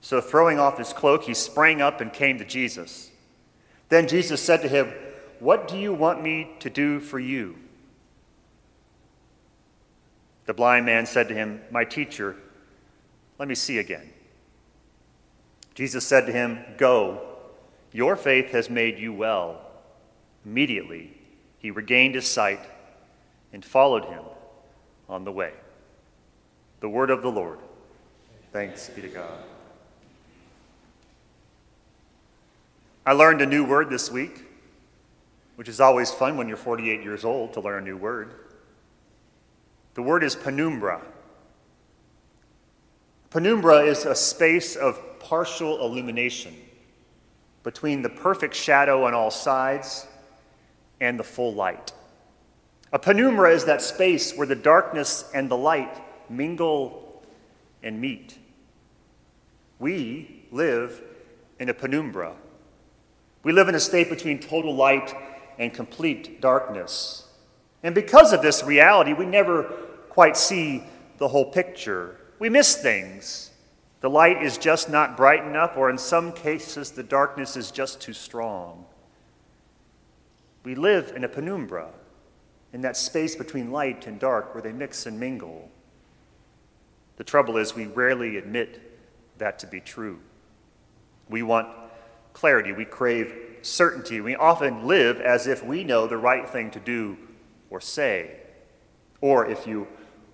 So, 0.00 0.20
throwing 0.20 0.58
off 0.58 0.78
his 0.78 0.92
cloak, 0.92 1.22
he 1.22 1.34
sprang 1.34 1.80
up 1.80 2.00
and 2.00 2.12
came 2.12 2.38
to 2.38 2.44
Jesus. 2.44 3.12
Then 3.90 4.08
Jesus 4.08 4.42
said 4.42 4.62
to 4.62 4.68
him, 4.68 4.92
What 5.38 5.68
do 5.68 5.78
you 5.78 5.94
want 5.94 6.20
me 6.20 6.50
to 6.58 6.68
do 6.68 6.98
for 6.98 7.20
you? 7.20 7.56
The 10.46 10.54
blind 10.54 10.86
man 10.86 11.06
said 11.06 11.28
to 11.28 11.34
him, 11.34 11.60
My 11.70 11.84
teacher, 11.84 12.36
let 13.38 13.48
me 13.48 13.54
see 13.54 13.78
again. 13.78 14.10
Jesus 15.74 16.06
said 16.06 16.26
to 16.26 16.32
him, 16.32 16.64
Go, 16.78 17.20
your 17.92 18.16
faith 18.16 18.52
has 18.52 18.70
made 18.70 18.98
you 18.98 19.12
well. 19.12 19.60
Immediately 20.44 21.12
he 21.58 21.70
regained 21.70 22.14
his 22.14 22.26
sight 22.26 22.60
and 23.52 23.64
followed 23.64 24.04
him 24.04 24.22
on 25.08 25.24
the 25.24 25.32
way. 25.32 25.52
The 26.80 26.88
word 26.88 27.10
of 27.10 27.22
the 27.22 27.30
Lord. 27.30 27.58
Thanks 28.52 28.88
be 28.88 29.02
to 29.02 29.08
God. 29.08 29.38
I 33.04 33.12
learned 33.12 33.40
a 33.40 33.46
new 33.46 33.64
word 33.64 33.90
this 33.90 34.10
week, 34.10 34.44
which 35.56 35.68
is 35.68 35.80
always 35.80 36.10
fun 36.10 36.36
when 36.36 36.48
you're 36.48 36.56
48 36.56 37.02
years 37.02 37.24
old 37.24 37.52
to 37.54 37.60
learn 37.60 37.82
a 37.82 37.86
new 37.86 37.96
word. 37.96 38.45
The 39.96 40.02
word 40.02 40.22
is 40.22 40.36
penumbra. 40.36 41.00
Penumbra 43.30 43.78
is 43.78 44.04
a 44.04 44.14
space 44.14 44.76
of 44.76 45.00
partial 45.20 45.80
illumination 45.80 46.54
between 47.62 48.02
the 48.02 48.10
perfect 48.10 48.54
shadow 48.54 49.04
on 49.04 49.14
all 49.14 49.30
sides 49.30 50.06
and 51.00 51.18
the 51.18 51.24
full 51.24 51.54
light. 51.54 51.94
A 52.92 52.98
penumbra 52.98 53.54
is 53.54 53.64
that 53.64 53.80
space 53.80 54.36
where 54.36 54.46
the 54.46 54.54
darkness 54.54 55.30
and 55.32 55.50
the 55.50 55.56
light 55.56 55.98
mingle 56.28 57.24
and 57.82 57.98
meet. 57.98 58.36
We 59.78 60.44
live 60.50 61.02
in 61.58 61.70
a 61.70 61.74
penumbra. 61.74 62.34
We 63.44 63.52
live 63.52 63.70
in 63.70 63.74
a 63.74 63.80
state 63.80 64.10
between 64.10 64.40
total 64.40 64.74
light 64.74 65.14
and 65.58 65.72
complete 65.72 66.42
darkness. 66.42 67.25
And 67.86 67.94
because 67.94 68.32
of 68.32 68.42
this 68.42 68.64
reality, 68.64 69.12
we 69.12 69.26
never 69.26 69.62
quite 70.08 70.36
see 70.36 70.82
the 71.18 71.28
whole 71.28 71.52
picture. 71.52 72.16
We 72.40 72.48
miss 72.48 72.74
things. 72.74 73.52
The 74.00 74.10
light 74.10 74.42
is 74.42 74.58
just 74.58 74.90
not 74.90 75.16
bright 75.16 75.44
enough, 75.44 75.76
or 75.76 75.88
in 75.88 75.96
some 75.96 76.32
cases, 76.32 76.90
the 76.90 77.04
darkness 77.04 77.56
is 77.56 77.70
just 77.70 78.00
too 78.00 78.12
strong. 78.12 78.86
We 80.64 80.74
live 80.74 81.12
in 81.14 81.22
a 81.22 81.28
penumbra, 81.28 81.90
in 82.72 82.80
that 82.80 82.96
space 82.96 83.36
between 83.36 83.70
light 83.70 84.08
and 84.08 84.18
dark 84.18 84.52
where 84.52 84.62
they 84.62 84.72
mix 84.72 85.06
and 85.06 85.20
mingle. 85.20 85.70
The 87.18 87.24
trouble 87.24 87.56
is, 87.56 87.76
we 87.76 87.86
rarely 87.86 88.36
admit 88.36 88.98
that 89.38 89.60
to 89.60 89.68
be 89.68 89.80
true. 89.80 90.18
We 91.28 91.44
want 91.44 91.68
clarity, 92.32 92.72
we 92.72 92.84
crave 92.84 93.32
certainty. 93.62 94.20
We 94.20 94.34
often 94.34 94.88
live 94.88 95.20
as 95.20 95.46
if 95.46 95.64
we 95.64 95.84
know 95.84 96.08
the 96.08 96.16
right 96.16 96.50
thing 96.50 96.72
to 96.72 96.80
do 96.80 97.16
or 97.76 97.80
say. 97.80 98.30
Or 99.20 99.46
if 99.46 99.66
you 99.66 99.86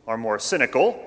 are 0.07 0.16
more 0.16 0.38
cynical, 0.38 1.05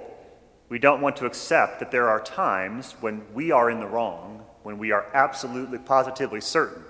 we 0.68 0.80
don't 0.80 1.00
want 1.00 1.16
to 1.18 1.26
accept 1.26 1.80
that 1.80 1.92
there 1.92 2.10
are 2.10 2.20
times 2.20 2.96
when 3.00 3.24
we 3.34 3.52
are 3.52 3.70
in 3.70 3.80
the 3.80 3.88
wrong, 3.88 4.44
when 4.64 4.78
we 4.78 4.92
are 4.92 5.06
absolutely, 5.14 5.78
positively 5.78 6.42
certain 6.42 6.84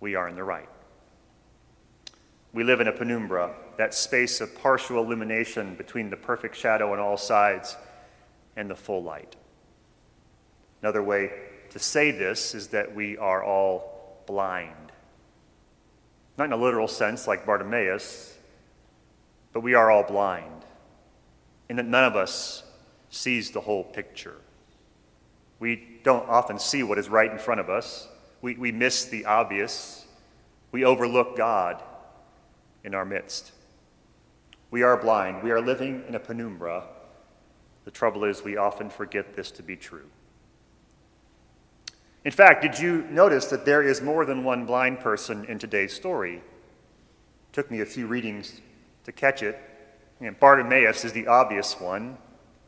we 0.00 0.14
are 0.14 0.28
in 0.28 0.36
the 0.36 0.44
right. 0.44 0.68
We 2.54 2.64
live 2.64 2.80
in 2.80 2.88
a 2.88 2.92
penumbra, 2.92 3.54
that 3.76 3.92
space 3.92 4.40
of 4.40 4.54
partial 4.54 5.04
illumination 5.04 5.74
between 5.74 6.08
the 6.08 6.16
perfect 6.16 6.56
shadow 6.56 6.92
on 6.94 6.98
all 6.98 7.16
sides 7.16 7.76
and 8.56 8.70
the 8.70 8.76
full 8.76 9.02
light. 9.02 9.36
Another 10.80 11.02
way 11.02 11.30
to 11.70 11.78
say 11.78 12.10
this 12.10 12.54
is 12.54 12.68
that 12.68 12.94
we 12.94 13.18
are 13.18 13.44
all 13.44 14.22
blind. 14.26 14.87
Not 16.38 16.44
in 16.44 16.52
a 16.52 16.56
literal 16.56 16.86
sense 16.86 17.26
like 17.26 17.44
Bartimaeus, 17.44 18.38
but 19.52 19.60
we 19.60 19.74
are 19.74 19.90
all 19.90 20.04
blind. 20.04 20.64
And 21.68 21.78
that 21.78 21.86
none 21.86 22.04
of 22.04 22.14
us 22.14 22.62
sees 23.10 23.50
the 23.50 23.60
whole 23.60 23.82
picture. 23.82 24.36
We 25.58 25.98
don't 26.04 26.28
often 26.28 26.60
see 26.60 26.84
what 26.84 26.96
is 26.96 27.08
right 27.08 27.30
in 27.30 27.38
front 27.38 27.60
of 27.60 27.68
us. 27.68 28.06
We, 28.40 28.54
we 28.54 28.70
miss 28.70 29.06
the 29.06 29.24
obvious. 29.24 30.06
We 30.70 30.84
overlook 30.84 31.36
God 31.36 31.82
in 32.84 32.94
our 32.94 33.04
midst. 33.04 33.50
We 34.70 34.82
are 34.82 34.96
blind. 34.96 35.42
We 35.42 35.50
are 35.50 35.60
living 35.60 36.04
in 36.06 36.14
a 36.14 36.20
penumbra. 36.20 36.84
The 37.84 37.90
trouble 37.90 38.22
is, 38.24 38.44
we 38.44 38.56
often 38.56 38.90
forget 38.90 39.34
this 39.34 39.50
to 39.52 39.62
be 39.62 39.74
true. 39.74 40.08
In 42.28 42.32
fact, 42.32 42.60
did 42.60 42.78
you 42.78 43.06
notice 43.08 43.46
that 43.46 43.64
there 43.64 43.82
is 43.82 44.02
more 44.02 44.26
than 44.26 44.44
one 44.44 44.66
blind 44.66 45.00
person 45.00 45.46
in 45.46 45.58
today's 45.58 45.94
story? 45.94 46.34
It 46.34 46.42
took 47.54 47.70
me 47.70 47.80
a 47.80 47.86
few 47.86 48.06
readings 48.06 48.60
to 49.04 49.12
catch 49.12 49.42
it. 49.42 49.58
And 50.20 50.38
Bartimaeus 50.38 51.06
is 51.06 51.14
the 51.14 51.26
obvious 51.26 51.80
one. 51.80 52.18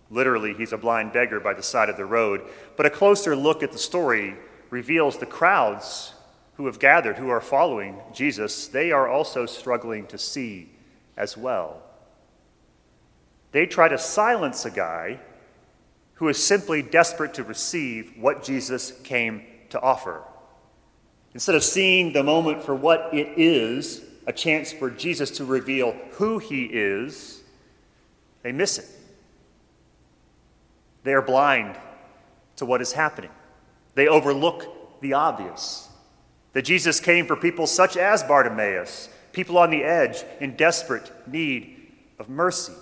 Literally, 0.09 0.55
he's 0.55 0.73
a 0.73 0.79
blind 0.79 1.13
beggar 1.13 1.41
by 1.41 1.53
the 1.53 1.63
side 1.63 1.91
of 1.91 1.99
the 1.99 2.07
road. 2.07 2.41
But 2.79 2.87
a 2.87 2.91
closer 2.91 3.37
look 3.37 3.63
at 3.63 3.71
the 3.71 3.77
story 3.77 4.35
reveals 4.71 5.19
the 5.19 5.27
crowds 5.27 6.15
who 6.55 6.65
have 6.65 6.79
gathered, 6.79 7.19
who 7.19 7.29
are 7.29 7.43
following 7.43 8.01
Jesus. 8.15 8.67
They 8.67 8.93
are 8.93 9.09
also 9.09 9.45
struggling 9.45 10.07
to 10.07 10.17
see 10.17 10.71
as 11.19 11.37
well. 11.37 11.83
They 13.53 13.67
try 13.67 13.89
to 13.89 13.99
silence 13.99 14.65
a 14.65 14.71
guy 14.71 15.21
who 16.15 16.29
is 16.29 16.43
simply 16.43 16.81
desperate 16.81 17.35
to 17.35 17.45
receive 17.45 18.13
what 18.17 18.43
Jesus 18.43 18.93
came 19.05 19.43
to 19.71 19.81
offer. 19.81 20.23
Instead 21.35 21.55
of 21.55 21.65
seeing 21.65 22.13
the 22.13 22.23
moment 22.23 22.63
for 22.63 22.75
what 22.75 23.11
it 23.13 23.29
is, 23.37 24.03
a 24.27 24.33
chance 24.33 24.73
for 24.73 24.91
Jesus 24.91 25.31
to 25.33 25.45
reveal 25.45 25.93
who 26.13 26.39
he 26.39 26.65
is, 26.65 27.41
they 28.43 28.53
miss 28.53 28.79
it. 28.79 28.87
They 31.03 31.15
are 31.15 31.23
blind 31.23 31.77
to 32.57 32.67
what 32.67 32.83
is 32.83 32.93
happening. 32.93 33.31
They 33.95 34.09
overlook 34.09 35.01
the 35.01 35.15
obvious. 35.15 35.89
That 36.53 36.63
Jesus 36.63 37.01
came 37.01 37.27
for 37.27 37.37
people 37.37 37.67
such 37.67 37.97
as 37.97 38.23
Bartimaeus, 38.23 39.09
people 39.33 39.57
on 39.57 39.71
the 39.71 39.85
edge 39.85 40.25
in 40.41 40.57
desperate 40.57 41.11
need 41.29 41.93
of 42.19 42.29
mercy. 42.29 42.73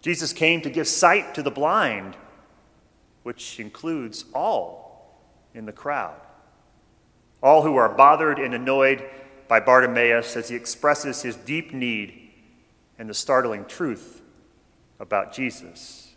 Jesus 0.00 0.32
came 0.32 0.62
to 0.62 0.70
give 0.70 0.88
sight 0.88 1.34
to 1.34 1.42
the 1.42 1.50
blind, 1.50 2.16
which 3.24 3.60
includes 3.60 4.24
all 4.34 4.79
in 5.54 5.66
the 5.66 5.72
crowd. 5.72 6.20
All 7.42 7.62
who 7.62 7.76
are 7.76 7.88
bothered 7.88 8.38
and 8.38 8.54
annoyed 8.54 9.02
by 9.48 9.60
Bartimaeus 9.60 10.36
as 10.36 10.48
he 10.48 10.56
expresses 10.56 11.22
his 11.22 11.36
deep 11.36 11.72
need 11.72 12.30
and 12.98 13.08
the 13.08 13.14
startling 13.14 13.64
truth 13.64 14.22
about 15.00 15.32
Jesus. 15.32 16.14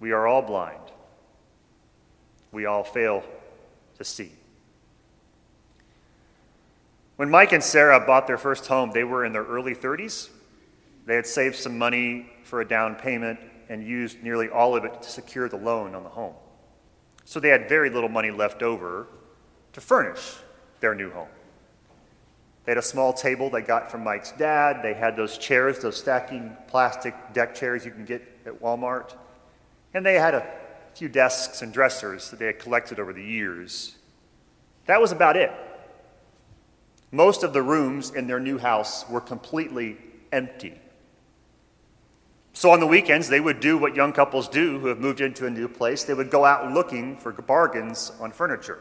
We 0.00 0.12
are 0.12 0.26
all 0.26 0.42
blind. 0.42 0.80
We 2.52 2.66
all 2.66 2.84
fail 2.84 3.22
to 3.96 4.04
see. 4.04 4.32
When 7.16 7.30
Mike 7.30 7.52
and 7.52 7.62
Sarah 7.62 7.98
bought 7.98 8.26
their 8.26 8.38
first 8.38 8.66
home, 8.66 8.92
they 8.92 9.04
were 9.04 9.24
in 9.24 9.32
their 9.32 9.44
early 9.44 9.74
30s. 9.74 10.28
They 11.06 11.16
had 11.16 11.26
saved 11.26 11.56
some 11.56 11.78
money 11.78 12.30
for 12.44 12.60
a 12.60 12.68
down 12.68 12.94
payment 12.94 13.40
and 13.68 13.82
used 13.82 14.22
nearly 14.22 14.48
all 14.48 14.76
of 14.76 14.84
it 14.84 15.02
to 15.02 15.08
secure 15.08 15.48
the 15.48 15.56
loan 15.56 15.94
on 15.94 16.04
the 16.04 16.08
home. 16.10 16.34
So 17.28 17.40
they 17.40 17.50
had 17.50 17.68
very 17.68 17.90
little 17.90 18.08
money 18.08 18.30
left 18.30 18.62
over 18.62 19.06
to 19.74 19.82
furnish 19.82 20.36
their 20.80 20.94
new 20.94 21.10
home. 21.10 21.28
They 22.64 22.70
had 22.70 22.78
a 22.78 22.82
small 22.82 23.12
table 23.12 23.50
they 23.50 23.60
got 23.60 23.90
from 23.90 24.02
Mike's 24.02 24.32
dad. 24.32 24.80
They 24.82 24.94
had 24.94 25.14
those 25.14 25.36
chairs, 25.36 25.78
those 25.80 25.98
stacking 25.98 26.56
plastic 26.68 27.14
deck 27.34 27.54
chairs 27.54 27.84
you 27.84 27.90
can 27.90 28.06
get 28.06 28.22
at 28.46 28.58
Walmart. 28.62 29.14
And 29.92 30.06
they 30.06 30.14
had 30.14 30.32
a 30.32 30.50
few 30.94 31.10
desks 31.10 31.60
and 31.60 31.70
dressers 31.70 32.30
that 32.30 32.38
they 32.38 32.46
had 32.46 32.58
collected 32.58 32.98
over 32.98 33.12
the 33.12 33.22
years. 33.22 33.96
That 34.86 34.98
was 34.98 35.12
about 35.12 35.36
it. 35.36 35.52
Most 37.12 37.42
of 37.42 37.52
the 37.52 37.60
rooms 37.60 38.08
in 38.10 38.26
their 38.26 38.40
new 38.40 38.56
house 38.56 39.06
were 39.06 39.20
completely 39.20 39.98
empty. 40.32 40.80
So 42.58 42.72
on 42.72 42.80
the 42.80 42.88
weekends, 42.88 43.28
they 43.28 43.38
would 43.38 43.60
do 43.60 43.78
what 43.78 43.94
young 43.94 44.12
couples 44.12 44.48
do 44.48 44.80
who 44.80 44.88
have 44.88 44.98
moved 44.98 45.20
into 45.20 45.46
a 45.46 45.50
new 45.50 45.68
place. 45.68 46.02
They 46.02 46.12
would 46.12 46.28
go 46.28 46.44
out 46.44 46.72
looking 46.72 47.16
for 47.16 47.30
bargains 47.30 48.10
on 48.18 48.32
furniture. 48.32 48.80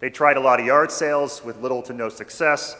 They 0.00 0.10
tried 0.10 0.36
a 0.36 0.40
lot 0.40 0.58
of 0.58 0.66
yard 0.66 0.90
sales 0.90 1.44
with 1.44 1.62
little 1.62 1.80
to 1.82 1.92
no 1.92 2.08
success. 2.08 2.76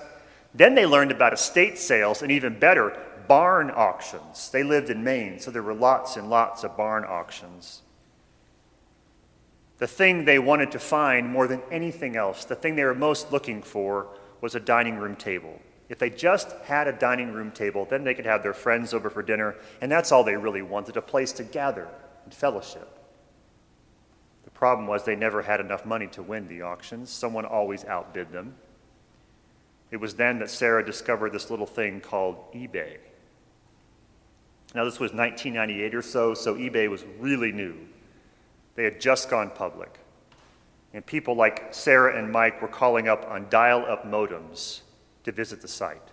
Then 0.52 0.74
they 0.74 0.86
learned 0.86 1.12
about 1.12 1.34
estate 1.34 1.78
sales 1.78 2.20
and 2.20 2.32
even 2.32 2.58
better, 2.58 3.00
barn 3.28 3.70
auctions. 3.70 4.50
They 4.50 4.64
lived 4.64 4.90
in 4.90 5.04
Maine, 5.04 5.38
so 5.38 5.52
there 5.52 5.62
were 5.62 5.72
lots 5.72 6.16
and 6.16 6.28
lots 6.28 6.64
of 6.64 6.76
barn 6.76 7.04
auctions. 7.04 7.82
The 9.76 9.86
thing 9.86 10.24
they 10.24 10.40
wanted 10.40 10.72
to 10.72 10.80
find 10.80 11.28
more 11.28 11.46
than 11.46 11.62
anything 11.70 12.16
else, 12.16 12.44
the 12.44 12.56
thing 12.56 12.74
they 12.74 12.82
were 12.82 12.92
most 12.92 13.30
looking 13.30 13.62
for, 13.62 14.08
was 14.40 14.56
a 14.56 14.60
dining 14.60 14.96
room 14.96 15.14
table. 15.14 15.60
If 15.88 15.98
they 15.98 16.10
just 16.10 16.52
had 16.64 16.86
a 16.86 16.92
dining 16.92 17.32
room 17.32 17.50
table, 17.50 17.86
then 17.86 18.04
they 18.04 18.14
could 18.14 18.26
have 18.26 18.42
their 18.42 18.52
friends 18.52 18.92
over 18.92 19.08
for 19.08 19.22
dinner, 19.22 19.56
and 19.80 19.90
that's 19.90 20.12
all 20.12 20.22
they 20.22 20.36
really 20.36 20.62
wanted 20.62 20.96
a 20.96 21.02
place 21.02 21.32
to 21.32 21.44
gather 21.44 21.88
and 22.24 22.34
fellowship. 22.34 22.98
The 24.44 24.50
problem 24.50 24.86
was 24.86 25.04
they 25.04 25.16
never 25.16 25.42
had 25.42 25.60
enough 25.60 25.86
money 25.86 26.06
to 26.08 26.22
win 26.22 26.46
the 26.48 26.62
auctions, 26.62 27.10
someone 27.10 27.46
always 27.46 27.84
outbid 27.86 28.32
them. 28.32 28.56
It 29.90 29.96
was 29.96 30.16
then 30.16 30.38
that 30.40 30.50
Sarah 30.50 30.84
discovered 30.84 31.32
this 31.32 31.50
little 31.50 31.66
thing 31.66 32.00
called 32.00 32.52
eBay. 32.52 32.98
Now, 34.74 34.84
this 34.84 35.00
was 35.00 35.14
1998 35.14 35.94
or 35.94 36.02
so, 36.02 36.34
so 36.34 36.54
eBay 36.56 36.90
was 36.90 37.04
really 37.18 37.52
new. 37.52 37.74
They 38.74 38.84
had 38.84 39.00
just 39.00 39.30
gone 39.30 39.50
public. 39.54 39.98
And 40.92 41.04
people 41.06 41.34
like 41.34 41.72
Sarah 41.72 42.18
and 42.18 42.30
Mike 42.30 42.60
were 42.60 42.68
calling 42.68 43.08
up 43.08 43.26
on 43.30 43.46
dial 43.48 43.86
up 43.86 44.04
modems 44.04 44.82
to 45.28 45.32
visit 45.32 45.60
the 45.60 45.68
site. 45.68 46.10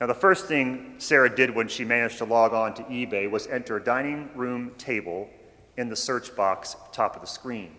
Now, 0.00 0.06
the 0.06 0.14
first 0.14 0.46
thing 0.46 0.94
Sarah 0.98 1.34
did 1.34 1.52
when 1.52 1.66
she 1.66 1.84
managed 1.84 2.18
to 2.18 2.24
log 2.24 2.52
on 2.52 2.72
to 2.74 2.84
eBay 2.84 3.28
was 3.28 3.48
enter 3.48 3.80
dining 3.80 4.30
room 4.36 4.70
table 4.78 5.28
in 5.76 5.88
the 5.88 5.96
search 5.96 6.36
box 6.36 6.76
top 6.92 7.16
of 7.16 7.20
the 7.20 7.26
screen. 7.26 7.72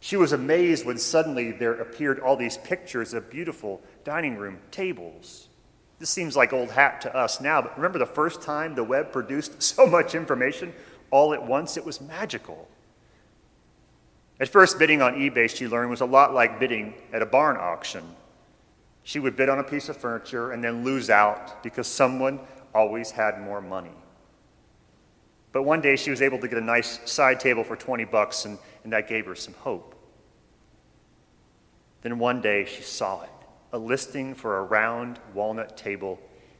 She 0.00 0.16
was 0.16 0.32
amazed 0.32 0.84
when 0.84 0.98
suddenly 0.98 1.52
there 1.52 1.72
appeared 1.72 2.20
all 2.20 2.36
these 2.36 2.58
pictures 2.58 3.14
of 3.14 3.30
beautiful 3.30 3.80
dining 4.04 4.36
room 4.36 4.58
tables. 4.70 5.48
This 5.98 6.10
seems 6.10 6.36
like 6.36 6.52
old 6.52 6.70
hat 6.70 7.00
to 7.02 7.16
us 7.16 7.40
now, 7.40 7.62
but 7.62 7.76
remember 7.76 7.98
the 7.98 8.04
first 8.04 8.42
time 8.42 8.74
the 8.74 8.84
web 8.84 9.10
produced 9.10 9.62
so 9.62 9.86
much 9.86 10.14
information 10.14 10.74
all 11.10 11.32
at 11.32 11.46
once? 11.46 11.78
It 11.78 11.86
was 11.86 11.98
magical. 11.98 12.68
At 14.38 14.48
first, 14.48 14.78
bidding 14.78 15.00
on 15.00 15.14
eBay, 15.14 15.48
she 15.48 15.66
learned, 15.66 15.90
was 15.90 16.02
a 16.02 16.06
lot 16.06 16.34
like 16.34 16.60
bidding 16.60 16.92
at 17.10 17.22
a 17.22 17.26
barn 17.26 17.56
auction. 17.58 18.04
She 19.02 19.18
would 19.18 19.36
bid 19.36 19.48
on 19.48 19.58
a 19.58 19.64
piece 19.64 19.88
of 19.88 19.96
furniture 19.96 20.52
and 20.52 20.62
then 20.62 20.84
lose 20.84 21.10
out 21.10 21.62
because 21.62 21.86
someone 21.86 22.40
always 22.74 23.10
had 23.10 23.40
more 23.40 23.60
money. 23.60 23.90
But 25.52 25.62
one 25.62 25.80
day 25.80 25.96
she 25.96 26.10
was 26.10 26.22
able 26.22 26.38
to 26.38 26.48
get 26.48 26.58
a 26.58 26.64
nice 26.64 27.00
side 27.10 27.40
table 27.40 27.64
for 27.64 27.74
20 27.76 28.04
bucks, 28.04 28.44
and, 28.44 28.58
and 28.84 28.92
that 28.92 29.08
gave 29.08 29.26
her 29.26 29.34
some 29.34 29.54
hope. 29.54 29.94
Then 32.02 32.18
one 32.18 32.40
day 32.40 32.64
she 32.64 32.82
saw 32.82 33.22
it 33.22 33.30
a 33.72 33.78
listing 33.78 34.34
for 34.34 34.58
a 34.58 34.64
round 34.64 35.20
walnut 35.32 35.76
table 35.76 36.18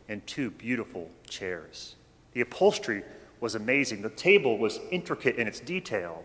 and 0.08 0.24
two 0.26 0.50
beautiful 0.50 1.10
chairs. 1.28 1.96
The 2.32 2.40
upholstery 2.40 3.02
was 3.40 3.54
amazing, 3.54 4.02
the 4.02 4.10
table 4.10 4.58
was 4.58 4.78
intricate 4.90 5.36
in 5.36 5.48
its 5.48 5.60
detail. 5.60 6.22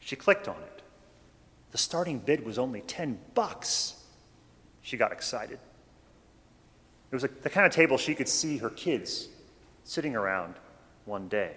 She 0.00 0.16
clicked 0.16 0.48
on 0.48 0.56
it. 0.56 0.82
The 1.70 1.78
starting 1.78 2.18
bid 2.18 2.44
was 2.44 2.58
only 2.58 2.82
10 2.82 3.18
bucks. 3.34 4.01
She 4.82 4.96
got 4.96 5.12
excited. 5.12 5.58
It 7.10 7.14
was 7.14 7.22
the 7.22 7.50
kind 7.50 7.66
of 7.66 7.72
table 7.72 7.98
she 7.98 8.14
could 8.14 8.28
see 8.28 8.58
her 8.58 8.70
kids 8.70 9.28
sitting 9.84 10.16
around 10.16 10.54
one 11.04 11.28
day. 11.28 11.52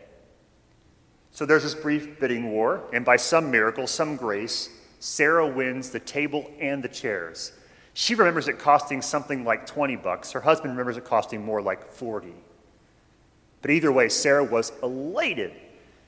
So 1.31 1.45
there's 1.45 1.63
this 1.63 1.75
brief 1.75 2.19
bidding 2.19 2.51
war, 2.51 2.81
and 2.93 3.03
by 3.03 3.17
some 3.17 3.51
miracle, 3.51 3.87
some 3.87 4.15
grace, 4.15 4.69
Sarah 4.99 5.47
wins 5.47 5.89
the 5.89 5.99
table 5.99 6.49
and 6.59 6.81
the 6.81 6.87
chairs. 6.87 7.51
She 7.93 8.15
remembers 8.15 8.47
it 8.47 8.59
costing 8.59 9.01
something 9.01 9.43
like 9.43 9.65
20 9.65 9.95
bucks. 9.97 10.31
Her 10.31 10.41
husband 10.41 10.71
remembers 10.71 10.97
it 10.97 11.05
costing 11.05 11.43
more 11.43 11.61
like 11.61 11.89
40. 11.91 12.33
But 13.61 13.71
either 13.71 13.91
way, 13.91 14.09
Sarah 14.09 14.43
was 14.43 14.71
elated. 14.83 15.53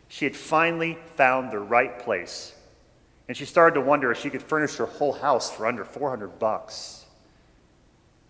She 0.09 0.25
had 0.25 0.35
finally 0.35 0.97
found 1.15 1.51
the 1.51 1.59
right 1.59 1.99
place. 1.99 2.53
And 3.27 3.35
she 3.35 3.45
started 3.45 3.75
to 3.75 3.81
wonder 3.81 4.11
if 4.11 4.19
she 4.19 4.29
could 4.29 4.41
furnish 4.41 4.75
her 4.77 4.85
whole 4.85 5.13
house 5.13 5.51
for 5.51 5.65
under 5.65 5.83
400 5.85 6.39
bucks. 6.39 6.96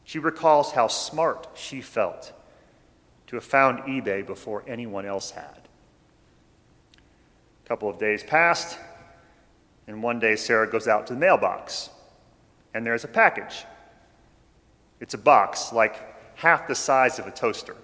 She 0.07 0.19
recalls 0.19 0.71
how 0.71 0.87
smart 0.87 1.49
she 1.53 1.81
felt 1.81 2.31
to 3.27 3.35
have 3.35 3.43
found 3.43 3.79
eBay 3.79 4.25
before 4.25 4.63
anyone 4.65 5.05
else 5.05 5.31
had. 5.31 5.67
A 7.65 7.67
couple 7.67 7.89
of 7.89 7.99
days 7.99 8.23
passed, 8.23 8.79
and 9.85 10.01
one 10.01 10.17
day 10.17 10.37
Sarah 10.37 10.71
goes 10.71 10.87
out 10.87 11.07
to 11.07 11.13
the 11.13 11.19
mailbox, 11.19 11.89
and 12.73 12.85
there's 12.85 13.03
a 13.03 13.09
package. 13.09 13.65
It's 15.01 15.13
a 15.13 15.17
box 15.17 15.73
like 15.73 16.37
half 16.37 16.69
the 16.69 16.75
size 16.75 17.19
of 17.19 17.27
a 17.27 17.31
toaster. 17.31 17.75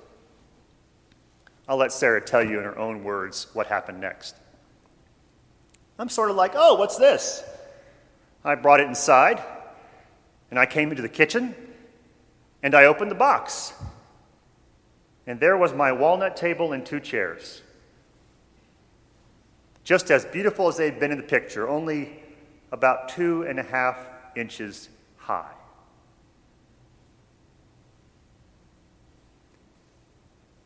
I'll 1.68 1.76
let 1.76 1.92
Sarah 1.92 2.22
tell 2.22 2.42
you 2.42 2.58
in 2.58 2.64
her 2.64 2.80
own 2.80 3.04
words 3.04 3.48
what 3.52 3.68
happened 3.68 4.00
next. 4.00 4.38
I'm 6.00 6.08
sort 6.08 6.30
of 6.30 6.38
like, 6.38 6.54
oh, 6.56 6.76
what's 6.76 6.96
this? 6.96 7.44
I 8.46 8.56
brought 8.56 8.80
it 8.80 8.88
inside, 8.88 9.44
and 10.52 10.58
I 10.58 10.66
came 10.66 10.90
into 10.90 11.02
the 11.02 11.10
kitchen, 11.10 11.54
and 12.63 12.73
I 12.73 12.86
opened 12.86 13.12
the 13.12 13.15
box. 13.15 13.73
And 15.28 15.39
there 15.39 15.58
was 15.58 15.73
my 15.73 15.91
walnut 15.91 16.36
table 16.36 16.71
and 16.71 16.86
two 16.86 16.99
chairs. 16.99 17.62
Just 19.84 20.10
as 20.10 20.26
beautiful 20.26 20.69
as 20.69 20.78
they'd 20.78 20.99
been 20.99 21.12
in 21.12 21.17
the 21.17 21.23
picture, 21.23 21.67
only 21.67 22.23
about 22.71 23.10
two 23.10 23.43
and 23.43 23.60
a 23.60 23.63
half 23.63 23.97
inches 24.36 24.89
high. 25.17 25.52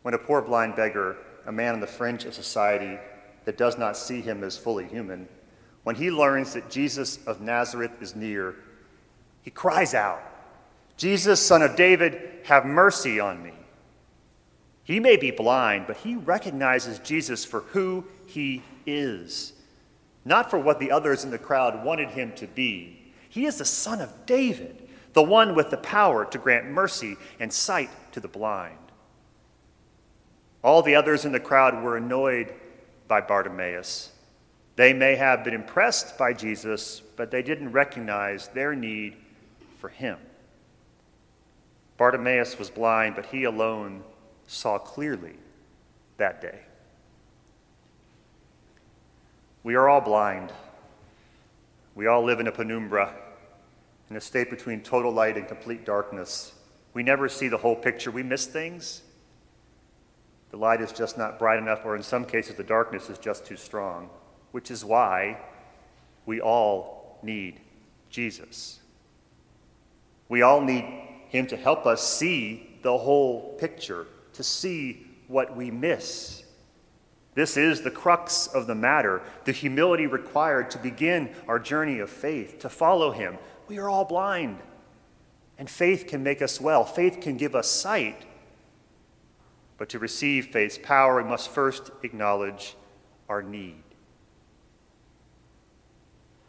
When 0.03 0.13
a 0.13 0.19
poor 0.19 0.41
blind 0.41 0.75
beggar, 0.75 1.17
a 1.45 1.51
man 1.51 1.73
on 1.73 1.79
the 1.79 1.87
fringe 1.87 2.25
of 2.25 2.33
society 2.33 2.97
that 3.45 3.57
does 3.57 3.77
not 3.77 3.97
see 3.97 4.21
him 4.21 4.43
as 4.43 4.57
fully 4.57 4.87
human, 4.87 5.27
when 5.83 5.95
he 5.95 6.11
learns 6.11 6.53
that 6.53 6.69
Jesus 6.69 7.19
of 7.25 7.41
Nazareth 7.41 8.01
is 8.01 8.15
near, 8.15 8.55
he 9.41 9.51
cries 9.51 9.93
out, 9.93 10.21
Jesus, 10.97 11.39
son 11.39 11.61
of 11.61 11.75
David, 11.75 12.19
have 12.45 12.65
mercy 12.65 13.19
on 13.19 13.41
me. 13.43 13.53
He 14.83 14.99
may 14.99 15.17
be 15.17 15.31
blind, 15.31 15.85
but 15.85 15.97
he 15.97 16.15
recognizes 16.15 16.99
Jesus 16.99 17.45
for 17.45 17.61
who 17.61 18.05
he 18.25 18.63
is, 18.85 19.53
not 20.25 20.49
for 20.49 20.57
what 20.57 20.79
the 20.79 20.91
others 20.91 21.23
in 21.23 21.29
the 21.29 21.37
crowd 21.37 21.85
wanted 21.85 22.09
him 22.09 22.31
to 22.35 22.47
be. 22.47 23.13
He 23.29 23.45
is 23.45 23.57
the 23.57 23.65
son 23.65 24.01
of 24.01 24.25
David, 24.25 24.87
the 25.13 25.23
one 25.23 25.55
with 25.55 25.69
the 25.69 25.77
power 25.77 26.25
to 26.25 26.37
grant 26.37 26.67
mercy 26.67 27.15
and 27.39 27.51
sight 27.51 27.89
to 28.13 28.19
the 28.19 28.27
blind. 28.27 28.77
All 30.63 30.81
the 30.81 30.95
others 30.95 31.25
in 31.25 31.31
the 31.31 31.39
crowd 31.39 31.83
were 31.83 31.97
annoyed 31.97 32.53
by 33.07 33.21
Bartimaeus. 33.21 34.11
They 34.75 34.93
may 34.93 35.15
have 35.15 35.43
been 35.43 35.53
impressed 35.53 36.17
by 36.17 36.33
Jesus, 36.33 37.01
but 37.15 37.29
they 37.31 37.41
didn't 37.41 37.71
recognize 37.71 38.47
their 38.49 38.75
need 38.75 39.17
for 39.79 39.89
him. 39.89 40.17
Bartimaeus 41.97 42.59
was 42.59 42.69
blind, 42.69 43.15
but 43.15 43.25
he 43.27 43.43
alone 43.43 44.03
saw 44.45 44.77
clearly 44.77 45.33
that 46.17 46.41
day. 46.41 46.59
We 49.63 49.75
are 49.75 49.89
all 49.89 50.01
blind. 50.01 50.53
We 51.95 52.07
all 52.07 52.23
live 52.23 52.39
in 52.39 52.47
a 52.47 52.51
penumbra, 52.51 53.13
in 54.09 54.15
a 54.15 54.21
state 54.21 54.49
between 54.49 54.81
total 54.81 55.11
light 55.11 55.35
and 55.35 55.47
complete 55.47 55.85
darkness. 55.85 56.53
We 56.93 57.03
never 57.03 57.27
see 57.27 57.47
the 57.47 57.57
whole 57.57 57.75
picture. 57.75 58.11
We 58.11 58.23
miss 58.23 58.45
things. 58.45 59.01
The 60.51 60.57
light 60.57 60.79
is 60.79 60.91
just 60.91 61.17
not 61.17 61.39
bright 61.39 61.59
enough, 61.59 61.81
or 61.83 61.95
in 61.95 62.03
some 62.03 62.23
cases, 62.23 62.55
the 62.55 62.63
darkness 62.63 63.09
is 63.09 63.17
just 63.17 63.45
too 63.45 63.57
strong, 63.57 64.09
which 64.51 64.71
is 64.71 64.85
why 64.85 65.37
we 66.25 66.39
all 66.39 67.19
need 67.21 67.59
Jesus. 68.09 68.79
We 70.29 70.41
all 70.41 70.61
need 70.61 71.06
Him 71.29 71.47
to 71.47 71.57
help 71.57 71.85
us 71.85 72.01
see 72.01 72.77
the 72.81 72.97
whole 72.97 73.55
picture 73.57 74.07
to 74.33 74.43
see 74.43 75.07
what 75.27 75.55
we 75.55 75.71
miss. 75.71 76.43
This 77.33 77.57
is 77.57 77.81
the 77.81 77.91
crux 77.91 78.47
of 78.47 78.65
the 78.65 78.75
matter, 78.75 79.21
the 79.45 79.51
humility 79.51 80.07
required 80.07 80.71
to 80.71 80.79
begin 80.79 81.29
our 81.47 81.59
journey 81.59 81.99
of 81.99 82.09
faith, 82.09 82.59
to 82.59 82.69
follow 82.69 83.11
Him. 83.11 83.37
We 83.67 83.77
are 83.77 83.89
all 83.89 84.05
blind, 84.05 84.57
and 85.57 85.69
faith 85.69 86.07
can 86.07 86.23
make 86.23 86.41
us 86.41 86.59
well. 86.59 86.83
Faith 86.83 87.19
can 87.21 87.37
give 87.37 87.55
us 87.55 87.69
sight. 87.69 88.25
But 89.77 89.89
to 89.89 89.99
receive 89.99 90.47
faith's 90.47 90.79
power, 90.81 91.21
we 91.21 91.29
must 91.29 91.49
first 91.49 91.91
acknowledge 92.01 92.75
our 93.29 93.43
need. 93.43 93.83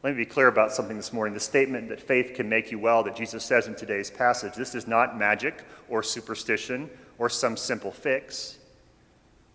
Let 0.08 0.16
me 0.16 0.24
be 0.24 0.30
clear 0.30 0.48
about 0.48 0.72
something 0.72 0.96
this 0.96 1.12
morning. 1.12 1.34
The 1.34 1.40
statement 1.40 1.90
that 1.90 2.00
faith 2.00 2.32
can 2.32 2.48
make 2.48 2.70
you 2.70 2.78
well 2.78 3.02
that 3.02 3.14
Jesus 3.14 3.44
says 3.44 3.66
in 3.66 3.74
today's 3.74 4.10
passage, 4.10 4.54
this 4.54 4.74
is 4.74 4.86
not 4.86 5.18
magic 5.18 5.62
or 5.86 6.02
superstition 6.02 6.88
or 7.18 7.28
some 7.28 7.58
simple 7.58 7.92
fix. 7.92 8.56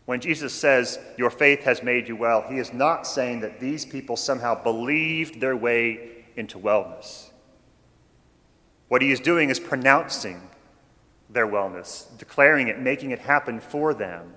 When 0.05 0.21
Jesus 0.21 0.53
says, 0.53 0.99
Your 1.17 1.31
faith 1.31 1.63
has 1.63 1.81
made 1.81 2.07
you 2.07 2.15
well, 2.15 2.45
he 2.47 2.59
is 2.59 2.71
not 2.71 3.07
saying 3.07 3.39
that 3.39 3.59
these 3.59 3.83
people 3.83 4.15
somehow 4.15 4.53
believed 4.61 5.41
their 5.41 5.57
way 5.57 6.23
into 6.35 6.59
wellness. 6.59 7.31
What 8.89 9.01
he 9.01 9.11
is 9.11 9.19
doing 9.19 9.49
is 9.49 9.59
pronouncing 9.59 10.39
their 11.31 11.47
wellness, 11.47 12.15
declaring 12.19 12.67
it, 12.67 12.79
making 12.79 13.09
it 13.09 13.17
happen 13.17 13.59
for 13.59 13.95
them. 13.95 14.35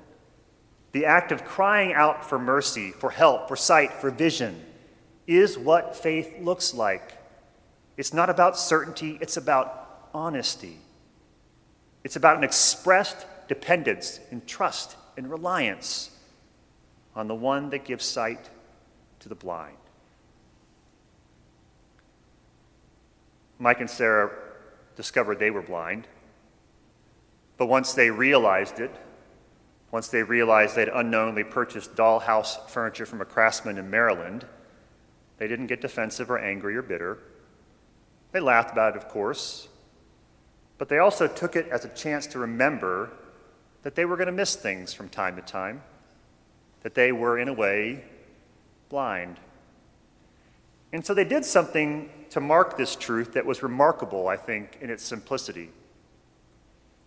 The 0.92 1.04
act 1.04 1.30
of 1.30 1.44
crying 1.44 1.92
out 1.92 2.24
for 2.24 2.38
mercy, 2.38 2.90
for 2.90 3.10
help, 3.10 3.48
for 3.48 3.56
sight, 3.56 3.92
for 3.92 4.10
vision 4.10 4.62
is 5.26 5.58
what 5.58 5.96
faith 5.96 6.36
looks 6.40 6.74
like. 6.74 7.12
It's 7.96 8.12
not 8.12 8.30
about 8.30 8.58
certainty, 8.58 9.18
it's 9.20 9.36
about 9.36 10.08
honesty. 10.14 10.78
It's 12.04 12.16
about 12.16 12.36
an 12.36 12.44
expressed 12.44 13.26
dependence 13.48 14.20
and 14.30 14.46
trust 14.46 14.96
and 15.16 15.30
reliance 15.30 16.10
on 17.14 17.26
the 17.28 17.34
one 17.34 17.70
that 17.70 17.84
gives 17.84 18.04
sight 18.04 18.50
to 19.20 19.28
the 19.28 19.34
blind. 19.34 19.76
Mike 23.58 23.80
and 23.80 23.88
Sarah 23.88 24.30
discovered 24.96 25.38
they 25.38 25.50
were 25.50 25.62
blind, 25.62 26.06
but 27.56 27.66
once 27.66 27.94
they 27.94 28.10
realized 28.10 28.80
it, 28.80 28.94
once 29.90 30.08
they 30.08 30.22
realized 30.22 30.76
they'd 30.76 30.88
unknowingly 30.88 31.44
purchased 31.44 31.94
dollhouse 31.94 32.68
furniture 32.68 33.06
from 33.06 33.20
a 33.20 33.24
craftsman 33.24 33.78
in 33.78 33.88
Maryland, 33.88 34.44
they 35.38 35.48
didn't 35.48 35.66
get 35.66 35.80
defensive 35.80 36.30
or 36.30 36.38
angry 36.38 36.76
or 36.76 36.82
bitter. 36.82 37.18
They 38.32 38.40
laughed 38.40 38.72
about 38.72 38.96
it, 38.96 39.02
of 39.02 39.08
course, 39.08 39.68
but 40.78 40.88
they 40.88 40.98
also 40.98 41.26
took 41.26 41.56
it 41.56 41.68
as 41.68 41.84
a 41.84 41.88
chance 41.88 42.26
to 42.28 42.38
remember 42.38 43.10
that 43.82 43.94
they 43.94 44.04
were 44.04 44.16
going 44.16 44.26
to 44.26 44.32
miss 44.32 44.56
things 44.56 44.92
from 44.92 45.08
time 45.08 45.36
to 45.36 45.42
time, 45.42 45.82
that 46.82 46.94
they 46.94 47.12
were, 47.12 47.38
in 47.38 47.48
a 47.48 47.52
way, 47.52 48.04
blind. 48.88 49.38
And 50.92 51.04
so 51.04 51.14
they 51.14 51.24
did 51.24 51.44
something 51.44 52.10
to 52.30 52.40
mark 52.40 52.76
this 52.76 52.96
truth 52.96 53.32
that 53.34 53.46
was 53.46 53.62
remarkable, 53.62 54.28
I 54.28 54.36
think, 54.36 54.78
in 54.80 54.90
its 54.90 55.04
simplicity. 55.04 55.70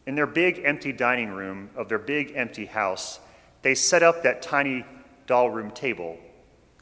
In 0.05 0.15
their 0.15 0.27
big 0.27 0.61
empty 0.63 0.91
dining 0.91 1.29
room 1.29 1.69
of 1.75 1.89
their 1.89 1.99
big 1.99 2.33
empty 2.35 2.65
house, 2.65 3.19
they 3.61 3.75
set 3.75 4.01
up 4.01 4.23
that 4.23 4.41
tiny 4.41 4.85
doll 5.27 5.49
room 5.49 5.71
table 5.71 6.17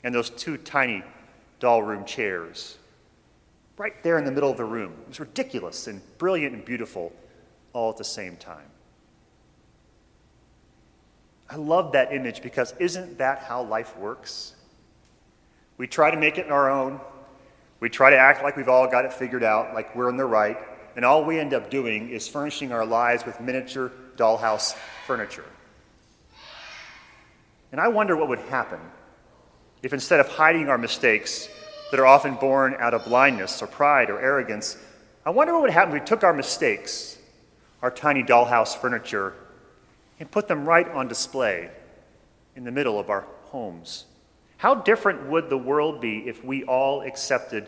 and 0.03 0.13
those 0.13 0.29
two 0.29 0.57
tiny 0.57 1.03
doll 1.59 1.81
room 1.81 2.05
chairs 2.05 2.77
right 3.77 4.01
there 4.03 4.17
in 4.17 4.25
the 4.25 4.31
middle 4.31 4.49
of 4.49 4.57
the 4.57 4.65
room. 4.65 4.93
It 5.03 5.07
was 5.09 5.19
ridiculous 5.19 5.87
and 5.87 6.01
brilliant 6.17 6.53
and 6.53 6.65
beautiful 6.65 7.13
all 7.73 7.91
at 7.91 7.97
the 7.97 8.03
same 8.03 8.35
time. 8.37 8.65
I 11.49 11.55
love 11.55 11.93
that 11.93 12.13
image 12.13 12.41
because 12.41 12.73
isn't 12.79 13.19
that 13.19 13.39
how 13.39 13.63
life 13.63 13.95
works? 13.97 14.53
We 15.77 15.87
try 15.87 16.11
to 16.11 16.17
make 16.17 16.37
it 16.37 16.51
our 16.51 16.69
own. 16.69 16.99
We 17.79 17.89
try 17.89 18.09
to 18.09 18.17
act 18.17 18.43
like 18.43 18.57
we've 18.57 18.67
all 18.67 18.87
got 18.87 19.05
it 19.05 19.13
figured 19.13 19.43
out, 19.43 19.73
like 19.75 19.95
we're 19.95 20.09
in 20.09 20.17
the 20.17 20.25
right, 20.25 20.57
and 20.95 21.05
all 21.05 21.23
we 21.23 21.39
end 21.39 21.53
up 21.53 21.69
doing 21.69 22.09
is 22.09 22.27
furnishing 22.27 22.71
our 22.71 22.85
lives 22.85 23.25
with 23.25 23.39
miniature 23.39 23.91
dollhouse 24.17 24.75
furniture. 25.05 25.45
And 27.71 27.79
I 27.79 27.89
wonder 27.89 28.17
what 28.17 28.29
would 28.29 28.39
happen 28.39 28.79
if 29.83 29.93
instead 29.93 30.19
of 30.19 30.27
hiding 30.27 30.69
our 30.69 30.77
mistakes 30.77 31.49
that 31.91 31.99
are 31.99 32.05
often 32.05 32.35
born 32.35 32.75
out 32.79 32.93
of 32.93 33.05
blindness 33.05 33.61
or 33.61 33.67
pride 33.67 34.09
or 34.09 34.19
arrogance, 34.19 34.77
I 35.25 35.29
wonder 35.29 35.53
what 35.53 35.63
would 35.63 35.71
happen 35.71 35.95
if 35.95 36.01
we 36.01 36.05
took 36.05 36.23
our 36.23 36.33
mistakes, 36.33 37.17
our 37.81 37.91
tiny 37.91 38.23
dollhouse 38.23 38.75
furniture, 38.75 39.33
and 40.19 40.29
put 40.29 40.47
them 40.47 40.65
right 40.65 40.87
on 40.89 41.07
display 41.07 41.69
in 42.55 42.63
the 42.63 42.71
middle 42.71 42.99
of 42.99 43.09
our 43.09 43.25
homes. 43.45 44.05
How 44.57 44.73
different 44.73 45.29
would 45.29 45.49
the 45.49 45.57
world 45.57 46.01
be 46.01 46.27
if 46.27 46.43
we 46.43 46.63
all 46.63 47.01
accepted 47.01 47.67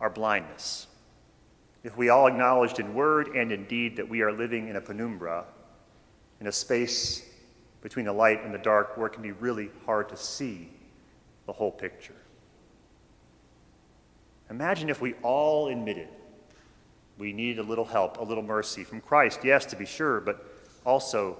our 0.00 0.08
blindness? 0.08 0.86
If 1.82 1.98
we 1.98 2.08
all 2.08 2.26
acknowledged 2.26 2.80
in 2.80 2.94
word 2.94 3.28
and 3.36 3.52
in 3.52 3.66
deed 3.66 3.96
that 3.96 4.08
we 4.08 4.22
are 4.22 4.32
living 4.32 4.68
in 4.68 4.76
a 4.76 4.80
penumbra, 4.80 5.44
in 6.40 6.46
a 6.46 6.52
space 6.52 7.22
between 7.82 8.06
the 8.06 8.12
light 8.12 8.42
and 8.42 8.54
the 8.54 8.58
dark 8.58 8.96
where 8.96 9.08
it 9.08 9.12
can 9.12 9.22
be 9.22 9.32
really 9.32 9.70
hard 9.84 10.08
to 10.08 10.16
see 10.16 10.70
the 11.46 11.52
whole 11.52 11.70
picture. 11.70 12.14
Imagine 14.50 14.88
if 14.88 15.00
we 15.00 15.14
all 15.22 15.68
admitted 15.68 16.08
we 17.18 17.32
needed 17.32 17.58
a 17.60 17.62
little 17.62 17.84
help, 17.84 18.18
a 18.18 18.24
little 18.24 18.42
mercy 18.42 18.82
from 18.82 19.00
Christ, 19.00 19.40
yes, 19.44 19.64
to 19.66 19.76
be 19.76 19.86
sure, 19.86 20.20
but 20.20 20.44
also 20.84 21.38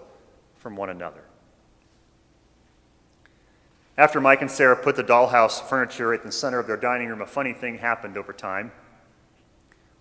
from 0.56 0.76
one 0.76 0.90
another. 0.90 1.24
After 3.96 4.20
Mike 4.20 4.40
and 4.40 4.50
Sarah 4.50 4.76
put 4.76 4.96
the 4.96 5.04
dollhouse 5.04 5.60
furniture 5.68 6.12
at 6.14 6.22
the 6.22 6.32
center 6.32 6.58
of 6.58 6.66
their 6.66 6.76
dining 6.76 7.08
room, 7.08 7.20
a 7.20 7.26
funny 7.26 7.52
thing 7.52 7.78
happened 7.78 8.16
over 8.16 8.32
time. 8.32 8.72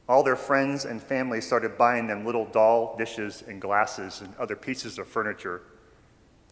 All 0.08 0.24
their 0.24 0.36
friends 0.36 0.86
and 0.86 1.02
family 1.02 1.42
started 1.42 1.78
buying 1.78 2.08
them 2.08 2.26
little 2.26 2.46
doll 2.46 2.96
dishes 2.98 3.44
and 3.48 3.62
glasses 3.62 4.22
and 4.22 4.36
other 4.38 4.56
pieces 4.56 5.00
of 5.00 5.08
furniture. 5.08 5.62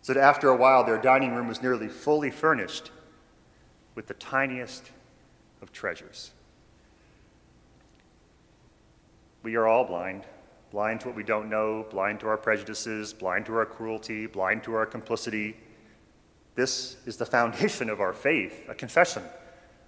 So 0.02 0.14
that 0.14 0.22
after 0.22 0.50
a 0.50 0.56
while, 0.56 0.84
their 0.84 1.00
dining 1.00 1.36
room 1.36 1.48
was 1.48 1.62
nearly 1.62 1.90
fully 1.90 2.32
furnished 2.32 2.92
with 3.96 4.08
the 4.08 4.14
tiniest 4.16 4.92
of 5.62 5.72
treasures. 5.72 6.32
We 9.44 9.56
are 9.56 9.68
all 9.68 9.86
blind 9.86 10.26
blind 10.72 11.02
to 11.02 11.08
what 11.08 11.16
we 11.16 11.24
don't 11.24 11.50
know, 11.50 11.86
blind 11.92 12.22
to 12.22 12.28
our 12.28 12.38
prejudices, 12.38 13.14
blind 13.14 13.46
to 13.46 13.56
our 13.56 13.66
cruelty, 13.66 14.26
blind 14.26 14.64
to 14.64 14.74
our 14.74 14.86
complicity. 14.86 15.58
This 16.56 16.96
is 17.06 17.18
the 17.18 17.26
foundation 17.26 17.90
of 17.90 18.00
our 18.00 18.14
faith, 18.14 18.68
a 18.70 18.74
confession 18.74 19.24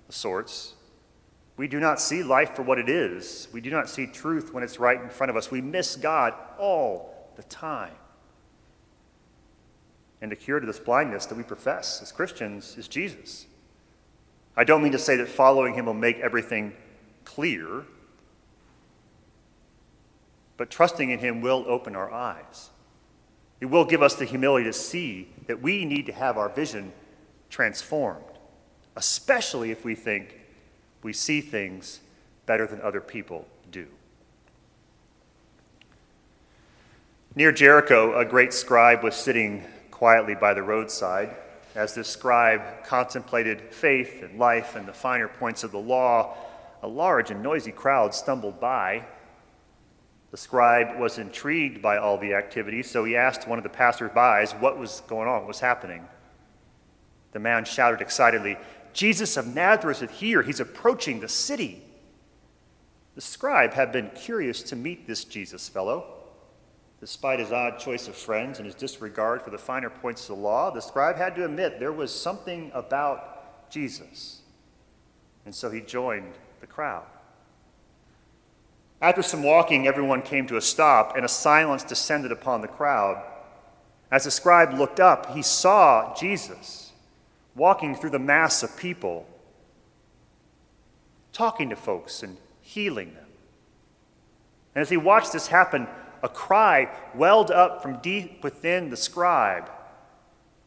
of 0.08 0.16
sorts. 0.16 0.74
We 1.56 1.68
do 1.68 1.80
not 1.80 2.02
see 2.02 2.22
life 2.24 2.56
for 2.56 2.64
what 2.64 2.80
it 2.80 2.90
is. 2.90 3.48
We 3.54 3.62
do 3.62 3.70
not 3.70 3.90
see 3.90 4.08
truth 4.08 4.54
when 4.54 4.64
it's 4.64 4.80
right 4.80 5.02
in 5.02 5.10
front 5.10 5.30
of 5.30 5.38
us. 5.38 5.50
We 5.50 5.62
miss 5.62 5.96
God 5.96 6.34
all 6.58 7.32
the 7.38 7.44
time. 7.44 7.94
And 10.22 10.32
the 10.32 10.36
cure 10.36 10.60
to 10.60 10.66
this 10.66 10.80
blindness 10.80 11.26
that 11.28 11.38
we 11.38 11.44
profess 11.44 12.02
as 12.02 12.12
Christians 12.12 12.78
is 12.78 12.88
Jesus. 12.88 13.46
I 14.56 14.64
don't 14.64 14.84
mean 14.84 14.92
to 14.92 15.00
say 15.00 15.16
that 15.18 15.28
following 15.28 15.74
him 15.74 15.86
will 15.86 15.94
make 15.94 16.20
everything 16.20 16.74
clear. 17.26 17.86
But 20.58 20.70
trusting 20.70 21.10
in 21.10 21.20
Him 21.20 21.42
will 21.42 21.66
open 21.68 21.96
our 21.96 22.12
eyes. 22.12 22.70
It 23.60 23.66
will 23.68 23.86
give 23.86 24.02
us 24.02 24.16
the 24.16 24.26
humility 24.26 24.66
to 24.66 24.74
see 24.74 25.30
that 25.48 25.62
we 25.62 25.86
need 25.86 26.06
to 26.08 26.14
have 26.14 26.38
our 26.38 26.50
vision 26.50 26.92
transformed, 27.50 28.24
especially 28.96 29.72
if 29.72 29.86
we 29.86 29.96
think 29.96 30.40
we 31.02 31.14
see 31.14 31.42
things 31.42 32.02
better 32.46 32.68
than 32.68 32.82
other 32.82 33.02
people 33.02 33.48
do. 33.72 33.88
Near 37.36 37.52
Jericho, 37.52 38.18
a 38.18 38.26
great 38.26 38.54
scribe 38.54 39.04
was 39.04 39.16
sitting 39.16 39.66
quietly 39.92 40.36
by 40.36 40.54
the 40.54 40.62
roadside. 40.62 41.36
As 41.76 41.96
this 41.96 42.08
scribe 42.08 42.84
contemplated 42.86 43.74
faith 43.74 44.22
and 44.22 44.38
life 44.38 44.76
and 44.76 44.88
the 44.88 44.94
finer 44.94 45.28
points 45.28 45.64
of 45.64 45.72
the 45.72 45.80
law, 45.80 46.36
a 46.82 46.88
large 46.88 47.32
and 47.32 47.42
noisy 47.42 47.72
crowd 47.72 48.14
stumbled 48.14 48.60
by 48.60 49.06
the 50.34 50.38
scribe 50.38 51.00
was 51.00 51.20
intrigued 51.20 51.80
by 51.80 51.98
all 51.98 52.18
the 52.18 52.34
activity, 52.34 52.82
so 52.82 53.04
he 53.04 53.16
asked 53.16 53.48
one 53.48 53.60
of 53.60 53.64
the 53.64 53.70
passersby 53.70 54.48
what 54.60 54.80
was 54.80 55.04
going 55.06 55.28
on, 55.28 55.42
what 55.42 55.48
was 55.48 55.60
happening. 55.60 56.08
The 57.34 57.40
man 57.40 57.66
shouted 57.66 58.02
excitedly, 58.02 58.58
Jesus 58.94 59.38
of 59.38 59.54
Nazareth 59.54 60.02
is 60.02 60.10
here. 60.10 60.42
He's 60.42 60.60
approaching 60.60 61.20
the 61.20 61.28
city. 61.28 61.84
The 63.14 63.22
scribe 63.22 63.74
had 63.74 63.92
been 63.92 64.10
curious 64.16 64.64
to 64.64 64.76
meet 64.76 65.06
this 65.06 65.24
Jesus 65.24 65.70
fellow. 65.70 66.13
Despite 67.04 67.40
his 67.40 67.52
odd 67.52 67.80
choice 67.80 68.08
of 68.08 68.16
friends 68.16 68.60
and 68.60 68.66
his 68.66 68.76
disregard 68.76 69.42
for 69.42 69.50
the 69.50 69.58
finer 69.58 69.90
points 69.90 70.22
of 70.22 70.38
the 70.38 70.42
law, 70.42 70.72
the 70.72 70.80
scribe 70.80 71.18
had 71.18 71.36
to 71.36 71.44
admit 71.44 71.78
there 71.78 71.92
was 71.92 72.18
something 72.18 72.72
about 72.74 73.70
Jesus. 73.70 74.40
And 75.44 75.54
so 75.54 75.70
he 75.70 75.82
joined 75.82 76.32
the 76.62 76.66
crowd. 76.66 77.04
After 79.02 79.22
some 79.22 79.44
walking, 79.44 79.86
everyone 79.86 80.22
came 80.22 80.48
to 80.48 80.56
a 80.56 80.62
stop, 80.62 81.18
and 81.18 81.26
a 81.26 81.28
silence 81.28 81.84
descended 81.84 82.32
upon 82.32 82.62
the 82.62 82.70
crowd. 82.70 83.22
As 84.10 84.24
the 84.24 84.32
scribe 84.32 84.74
looked 84.74 85.02
up, 85.02 85.36
he 85.36 85.42
saw 85.42 86.16
Jesus 86.16 86.94
walking 87.54 87.96
through 87.96 88.12
the 88.12 88.18
mass 88.18 88.64
of 88.64 88.78
people, 88.78 89.28
talking 91.34 91.70
to 91.70 91.76
folks 91.76 92.24
and 92.24 92.38
healing 92.62 93.14
them. 93.14 93.28
And 94.74 94.84
as 94.84 94.90
he 94.90 94.96
watched 94.96 95.34
this 95.34 95.48
happen, 95.48 95.86
a 96.24 96.30
cry 96.30 96.90
welled 97.14 97.52
up 97.52 97.84
from 97.84 97.98
deep 97.98 98.44
within 98.44 98.90
the 98.90 98.98
scribe, 98.98 99.70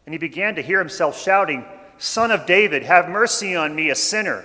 and 0.04 0.14
he 0.14 0.18
began 0.18 0.54
to 0.54 0.62
hear 0.62 0.78
himself 0.78 1.20
shouting, 1.20 1.64
Son 1.98 2.30
of 2.30 2.46
David, 2.46 2.82
have 2.82 3.08
mercy 3.08 3.56
on 3.56 3.74
me, 3.74 3.88
a 3.88 3.94
sinner. 3.94 4.44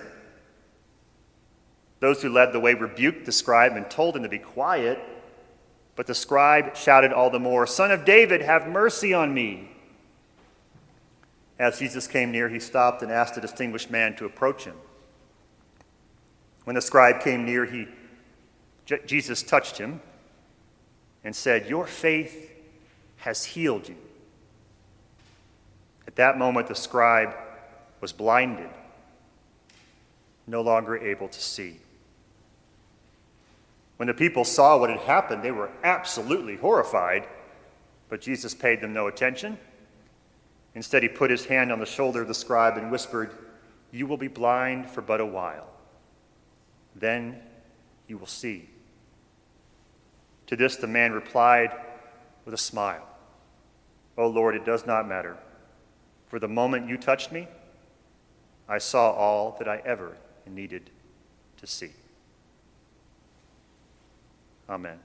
Those 2.00 2.22
who 2.22 2.30
led 2.30 2.54
the 2.54 2.60
way 2.60 2.74
rebuked 2.74 3.26
the 3.26 3.32
scribe 3.32 3.74
and 3.74 3.88
told 3.92 4.16
him 4.16 4.24
to 4.24 4.30
be 4.30 4.40
quiet. 4.40 5.00
But 5.96 6.08
the 6.08 6.16
scribe 6.16 6.76
shouted 6.76 7.12
all 7.12 7.30
the 7.30 7.40
more, 7.40 7.68
Son 7.68 7.92
of 7.92 8.06
David, 8.06 8.42
have 8.42 8.68
mercy 8.68 9.14
on 9.14 9.34
me. 9.34 9.70
As 11.60 11.78
Jesus 11.78 12.08
came 12.08 12.32
near, 12.32 12.50
he 12.50 12.60
stopped 12.60 13.04
and 13.04 13.12
asked 13.12 13.36
the 13.36 13.42
distinguished 13.42 13.92
man 13.92 14.16
to 14.16 14.26
approach 14.26 14.64
him. 14.64 14.76
When 16.64 16.76
the 16.76 16.82
scribe 16.82 17.22
came 17.22 17.46
near, 17.46 17.66
he, 17.66 17.88
Jesus 19.06 19.44
touched 19.44 19.78
him. 19.78 20.02
And 21.24 21.36
said, 21.36 21.70
Your 21.70 21.86
faith 21.86 22.52
has 23.18 23.46
healed 23.46 23.88
you. 23.88 23.98
At 26.08 26.16
that 26.16 26.38
moment, 26.38 26.68
the 26.68 26.76
scribe 26.76 27.34
was 28.02 28.12
blinded, 28.12 28.70
no 30.48 30.62
longer 30.62 30.98
able 30.98 31.28
to 31.28 31.40
see. 31.40 31.78
When 33.98 34.08
the 34.08 34.14
people 34.14 34.44
saw 34.44 34.80
what 34.80 34.90
had 34.90 35.00
happened, 35.02 35.44
they 35.44 35.52
were 35.52 35.70
absolutely 35.84 36.56
horrified, 36.56 37.28
but 38.10 38.20
Jesus 38.20 38.56
paid 38.56 38.82
them 38.82 38.94
no 38.94 39.06
attention. 39.08 39.60
Instead, 40.74 41.04
he 41.04 41.10
put 41.10 41.30
his 41.30 41.46
hand 41.46 41.72
on 41.72 41.80
the 41.80 41.86
shoulder 41.86 42.24
of 42.24 42.28
the 42.28 42.34
scribe 42.34 42.78
and 42.78 42.92
whispered, 42.92 43.32
You 43.92 44.08
will 44.08 44.18
be 44.18 44.28
blind 44.28 44.90
for 44.90 45.02
but 45.02 45.22
a 45.22 45.26
while. 45.26 45.68
Then 46.96 47.40
you 48.08 48.18
will 48.18 48.26
see. 48.26 48.70
To 50.52 50.58
this, 50.58 50.76
the 50.76 50.86
man 50.86 51.14
replied 51.14 51.72
with 52.44 52.54
a 52.54 52.58
smile, 52.58 53.08
Oh 54.18 54.28
Lord, 54.28 54.54
it 54.54 54.66
does 54.66 54.86
not 54.86 55.08
matter. 55.08 55.38
For 56.28 56.40
the 56.40 56.50
moment 56.50 56.90
you 56.90 56.98
touched 56.98 57.32
me, 57.32 57.48
I 58.68 58.78
saw 58.78 59.12
all 59.12 59.56
that 59.60 59.70
I 59.70 59.82
ever 59.86 60.18
needed 60.46 60.90
to 61.56 61.68
see. 61.68 61.92
Amen. 64.70 65.00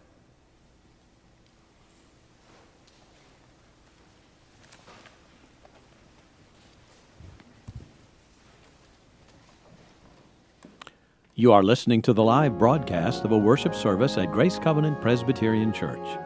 You 11.38 11.52
are 11.52 11.62
listening 11.62 12.00
to 12.00 12.14
the 12.14 12.24
live 12.24 12.56
broadcast 12.56 13.24
of 13.24 13.30
a 13.30 13.36
worship 13.36 13.74
service 13.74 14.16
at 14.16 14.32
Grace 14.32 14.58
Covenant 14.58 15.02
Presbyterian 15.02 15.70
Church. 15.70 16.18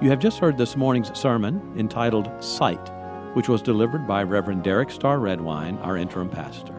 You 0.00 0.10
have 0.10 0.18
just 0.18 0.40
heard 0.40 0.58
this 0.58 0.74
morning's 0.76 1.16
sermon 1.16 1.72
entitled 1.78 2.28
Sight, 2.42 2.90
which 3.34 3.48
was 3.48 3.62
delivered 3.62 4.08
by 4.08 4.24
Reverend 4.24 4.64
Derek 4.64 4.90
Starr 4.90 5.20
Redwine, 5.20 5.78
our 5.78 5.96
interim 5.96 6.28
pastor. 6.28 6.74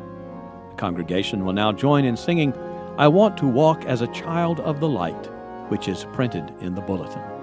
The 0.71 0.75
congregation 0.75 1.45
will 1.45 1.53
now 1.53 1.71
join 1.71 2.03
in 2.03 2.17
singing, 2.17 2.53
I 2.97 3.07
Want 3.07 3.37
to 3.37 3.47
Walk 3.47 3.85
as 3.85 4.01
a 4.01 4.07
Child 4.07 4.59
of 4.59 4.81
the 4.81 4.89
Light 4.89 5.29
which 5.69 5.87
is 5.87 6.03
printed 6.11 6.53
in 6.59 6.75
the 6.75 6.81
bulletin. 6.81 7.36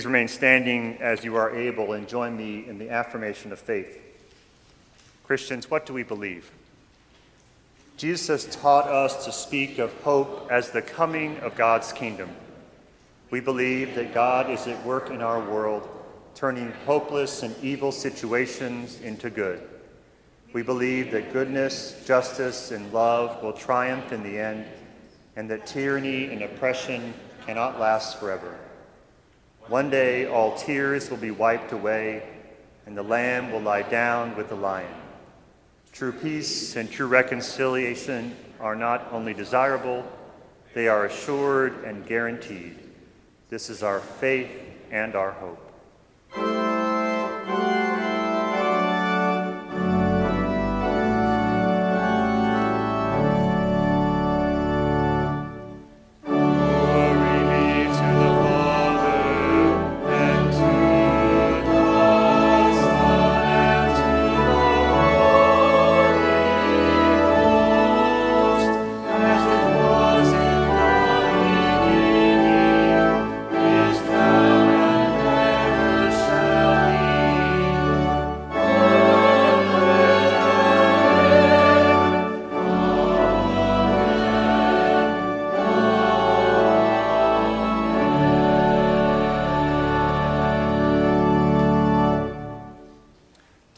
Please 0.00 0.06
remain 0.06 0.28
standing 0.28 0.96
as 1.02 1.24
you 1.24 1.36
are 1.36 1.54
able 1.54 1.92
and 1.92 2.08
join 2.08 2.34
me 2.34 2.66
in 2.66 2.78
the 2.78 2.88
affirmation 2.88 3.52
of 3.52 3.58
faith. 3.58 4.00
Christians, 5.24 5.70
what 5.70 5.84
do 5.84 5.92
we 5.92 6.04
believe? 6.04 6.50
Jesus 7.98 8.26
has 8.28 8.56
taught 8.56 8.88
us 8.88 9.26
to 9.26 9.30
speak 9.30 9.78
of 9.78 9.92
hope 10.00 10.48
as 10.50 10.70
the 10.70 10.80
coming 10.80 11.36
of 11.40 11.54
God's 11.54 11.92
kingdom. 11.92 12.30
We 13.28 13.40
believe 13.40 13.94
that 13.96 14.14
God 14.14 14.48
is 14.48 14.66
at 14.66 14.82
work 14.86 15.10
in 15.10 15.20
our 15.20 15.38
world, 15.38 15.86
turning 16.34 16.72
hopeless 16.86 17.42
and 17.42 17.54
evil 17.62 17.92
situations 17.92 19.02
into 19.02 19.28
good. 19.28 19.60
We 20.54 20.62
believe 20.62 21.10
that 21.10 21.30
goodness, 21.30 22.02
justice, 22.06 22.70
and 22.70 22.90
love 22.90 23.42
will 23.42 23.52
triumph 23.52 24.12
in 24.12 24.22
the 24.22 24.38
end, 24.38 24.64
and 25.36 25.50
that 25.50 25.66
tyranny 25.66 26.32
and 26.32 26.40
oppression 26.40 27.12
cannot 27.44 27.78
last 27.78 28.18
forever. 28.18 28.58
One 29.70 29.88
day 29.88 30.26
all 30.26 30.56
tears 30.56 31.10
will 31.10 31.16
be 31.16 31.30
wiped 31.30 31.70
away, 31.70 32.24
and 32.86 32.96
the 32.96 33.04
lamb 33.04 33.52
will 33.52 33.60
lie 33.60 33.82
down 33.82 34.36
with 34.36 34.48
the 34.48 34.56
lion. 34.56 34.92
True 35.92 36.10
peace 36.10 36.74
and 36.74 36.90
true 36.90 37.06
reconciliation 37.06 38.34
are 38.58 38.74
not 38.74 39.06
only 39.12 39.32
desirable, 39.32 40.04
they 40.74 40.88
are 40.88 41.06
assured 41.06 41.84
and 41.84 42.04
guaranteed. 42.04 42.80
This 43.48 43.70
is 43.70 43.84
our 43.84 44.00
faith 44.00 44.50
and 44.90 45.14
our 45.14 45.30
hope. 45.30 45.69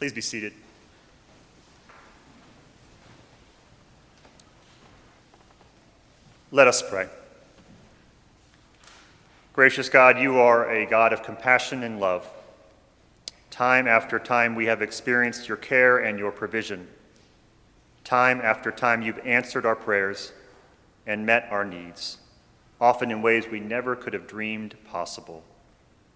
Please 0.02 0.12
be 0.12 0.20
seated. 0.20 0.52
Let 6.50 6.66
us 6.66 6.82
pray. 6.82 7.08
Gracious 9.52 9.88
God, 9.88 10.18
you 10.18 10.40
are 10.40 10.68
a 10.68 10.86
God 10.86 11.12
of 11.12 11.22
compassion 11.22 11.84
and 11.84 12.00
love. 12.00 12.28
Time 13.52 13.86
after 13.86 14.18
time, 14.18 14.56
we 14.56 14.66
have 14.66 14.82
experienced 14.82 15.46
your 15.46 15.56
care 15.56 15.98
and 15.98 16.18
your 16.18 16.32
provision. 16.32 16.88
Time 18.02 18.40
after 18.40 18.72
time, 18.72 19.02
you've 19.02 19.24
answered 19.24 19.64
our 19.64 19.76
prayers 19.76 20.32
and 21.06 21.24
met 21.24 21.46
our 21.48 21.64
needs, 21.64 22.18
often 22.80 23.12
in 23.12 23.22
ways 23.22 23.46
we 23.46 23.60
never 23.60 23.94
could 23.94 24.14
have 24.14 24.26
dreamed 24.26 24.74
possible. 24.84 25.44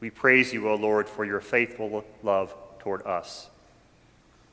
We 0.01 0.11
praise 0.11 0.53
you, 0.53 0.69
O 0.69 0.75
Lord, 0.75 1.09
for 1.09 1.25
your 1.25 1.41
faithful 1.41 2.05
love 2.25 2.53
toward 2.81 3.07
us. 3.07 3.49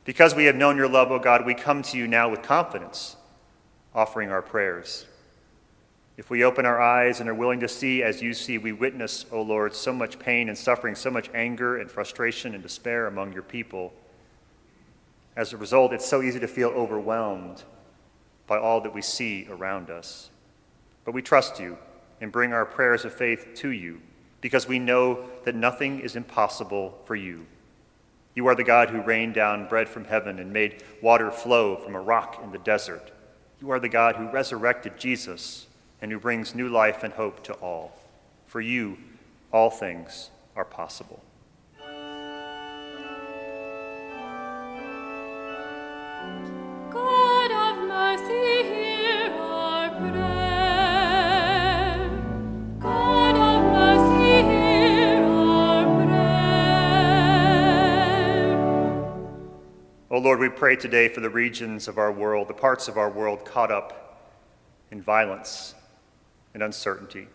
Because 0.05 0.35
we 0.35 0.45
have 0.45 0.55
known 0.55 0.75
your 0.75 0.89
love, 0.89 1.11
O 1.11 1.19
God, 1.19 1.45
we 1.45 1.53
come 1.53 1.81
to 1.83 1.97
you 1.97 2.07
now 2.07 2.29
with 2.29 2.41
confidence, 2.41 3.15
offering 3.95 4.29
our 4.29 4.41
prayers. 4.41 5.05
If 6.17 6.29
we 6.29 6.43
open 6.43 6.65
our 6.65 6.79
eyes 6.79 7.19
and 7.19 7.29
are 7.29 7.33
willing 7.33 7.61
to 7.61 7.67
see 7.67 8.03
as 8.03 8.21
you 8.21 8.33
see, 8.33 8.57
we 8.57 8.71
witness, 8.71 9.25
O 9.31 9.41
Lord, 9.41 9.73
so 9.73 9.93
much 9.93 10.19
pain 10.19 10.49
and 10.49 10.57
suffering, 10.57 10.93
so 10.93 11.09
much 11.09 11.29
anger 11.33 11.77
and 11.77 11.89
frustration 11.89 12.53
and 12.53 12.61
despair 12.61 13.07
among 13.07 13.33
your 13.33 13.41
people. 13.41 13.93
As 15.35 15.53
a 15.53 15.57
result, 15.57 15.93
it's 15.93 16.05
so 16.05 16.21
easy 16.21 16.39
to 16.39 16.47
feel 16.47 16.69
overwhelmed 16.69 17.63
by 18.45 18.59
all 18.59 18.81
that 18.81 18.93
we 18.93 19.01
see 19.01 19.47
around 19.49 19.89
us. 19.89 20.29
But 21.05 21.13
we 21.13 21.21
trust 21.21 21.59
you 21.59 21.77
and 22.21 22.31
bring 22.31 22.53
our 22.53 22.65
prayers 22.65 23.05
of 23.05 23.13
faith 23.13 23.47
to 23.55 23.69
you 23.69 24.01
because 24.41 24.67
we 24.67 24.77
know 24.77 25.25
that 25.45 25.55
nothing 25.55 26.01
is 26.01 26.15
impossible 26.15 26.99
for 27.05 27.15
you. 27.15 27.47
You 28.35 28.47
are 28.47 28.55
the 28.55 28.63
God 28.63 28.89
who 28.89 29.01
rained 29.01 29.35
down 29.35 29.67
bread 29.67 29.87
from 29.87 30.05
heaven 30.05 30.39
and 30.39 30.51
made 30.51 30.83
water 31.01 31.29
flow 31.29 31.75
from 31.75 31.95
a 31.95 32.01
rock 32.01 32.41
in 32.43 32.51
the 32.51 32.57
desert. 32.57 33.11
You 33.61 33.69
are 33.71 33.79
the 33.79 33.89
God 33.89 34.15
who 34.15 34.27
resurrected 34.29 34.97
Jesus 34.97 35.67
and 36.01 36.11
who 36.11 36.19
brings 36.19 36.55
new 36.55 36.67
life 36.67 37.03
and 37.03 37.13
hope 37.13 37.43
to 37.43 37.53
all. 37.53 37.97
For 38.47 38.59
you, 38.59 38.97
all 39.51 39.69
things 39.69 40.31
are 40.55 40.65
possible. 40.65 41.23
Oh 60.13 60.19
Lord, 60.19 60.37
we 60.37 60.47
pray 60.47 60.75
today 60.75 61.07
for 61.07 61.21
the 61.21 61.29
regions 61.31 61.87
of 61.87 61.97
our 61.97 62.11
world, 62.11 62.47
the 62.47 62.53
parts 62.53 62.87
of 62.87 62.99
our 62.99 63.09
world 63.09 63.45
caught 63.45 63.71
up 63.71 64.29
in 64.91 65.01
violence 65.01 65.73
and 66.53 66.61
uncertainty. 66.61 67.27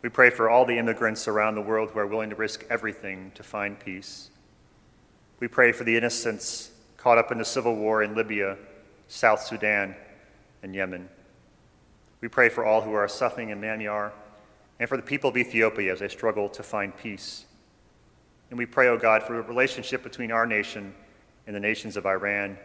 We 0.00 0.08
pray 0.08 0.30
for 0.30 0.48
all 0.48 0.64
the 0.64 0.78
immigrants 0.78 1.28
around 1.28 1.56
the 1.56 1.60
world 1.60 1.90
who 1.90 1.98
are 1.98 2.06
willing 2.06 2.30
to 2.30 2.36
risk 2.36 2.64
everything 2.70 3.32
to 3.34 3.42
find 3.42 3.78
peace. 3.78 4.30
We 5.40 5.46
pray 5.46 5.72
for 5.72 5.84
the 5.84 5.94
innocents 5.94 6.70
caught 6.96 7.18
up 7.18 7.30
in 7.30 7.36
the 7.36 7.44
civil 7.44 7.76
war 7.76 8.02
in 8.02 8.14
Libya, 8.14 8.56
South 9.08 9.42
Sudan, 9.42 9.94
and 10.62 10.74
Yemen. 10.74 11.06
We 12.22 12.28
pray 12.28 12.48
for 12.48 12.64
all 12.64 12.80
who 12.80 12.94
are 12.94 13.06
suffering 13.08 13.50
in 13.50 13.60
Myanmar 13.60 14.12
and 14.80 14.88
for 14.88 14.96
the 14.96 15.02
people 15.02 15.28
of 15.28 15.36
Ethiopia 15.36 15.92
as 15.92 15.98
they 15.98 16.08
struggle 16.08 16.48
to 16.48 16.62
find 16.62 16.96
peace. 16.96 17.44
And 18.48 18.58
we 18.58 18.64
pray, 18.64 18.88
O 18.88 18.94
oh 18.94 18.98
God, 18.98 19.22
for 19.22 19.38
a 19.38 19.42
relationship 19.42 20.02
between 20.02 20.32
our 20.32 20.46
nation 20.46 20.94
in 21.46 21.54
the 21.54 21.60
nations 21.60 21.96
of 21.96 22.06
Iran 22.06 22.58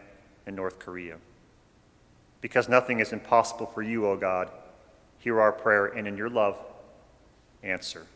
and 0.46 0.56
North 0.56 0.78
Korea. 0.78 1.16
Because 2.40 2.68
nothing 2.68 3.00
is 3.00 3.12
impossible 3.12 3.66
for 3.66 3.82
you, 3.82 4.06
O 4.06 4.16
God, 4.16 4.50
hear 5.18 5.40
our 5.40 5.52
prayer 5.52 5.86
and 5.86 6.08
in 6.08 6.16
your 6.16 6.30
love, 6.30 6.58
answer. 7.62 8.06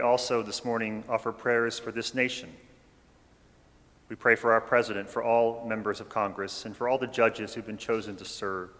Also 0.00 0.42
this 0.42 0.64
morning 0.64 1.04
offer 1.08 1.32
prayers 1.32 1.78
for 1.78 1.92
this 1.92 2.14
nation. 2.14 2.52
We 4.08 4.16
pray 4.16 4.34
for 4.34 4.52
our 4.52 4.60
president, 4.60 5.08
for 5.08 5.22
all 5.22 5.64
members 5.66 6.00
of 6.00 6.08
Congress, 6.08 6.64
and 6.64 6.76
for 6.76 6.88
all 6.88 6.98
the 6.98 7.06
judges 7.06 7.54
who've 7.54 7.66
been 7.66 7.78
chosen 7.78 8.16
to 8.16 8.24
serve. 8.24 8.70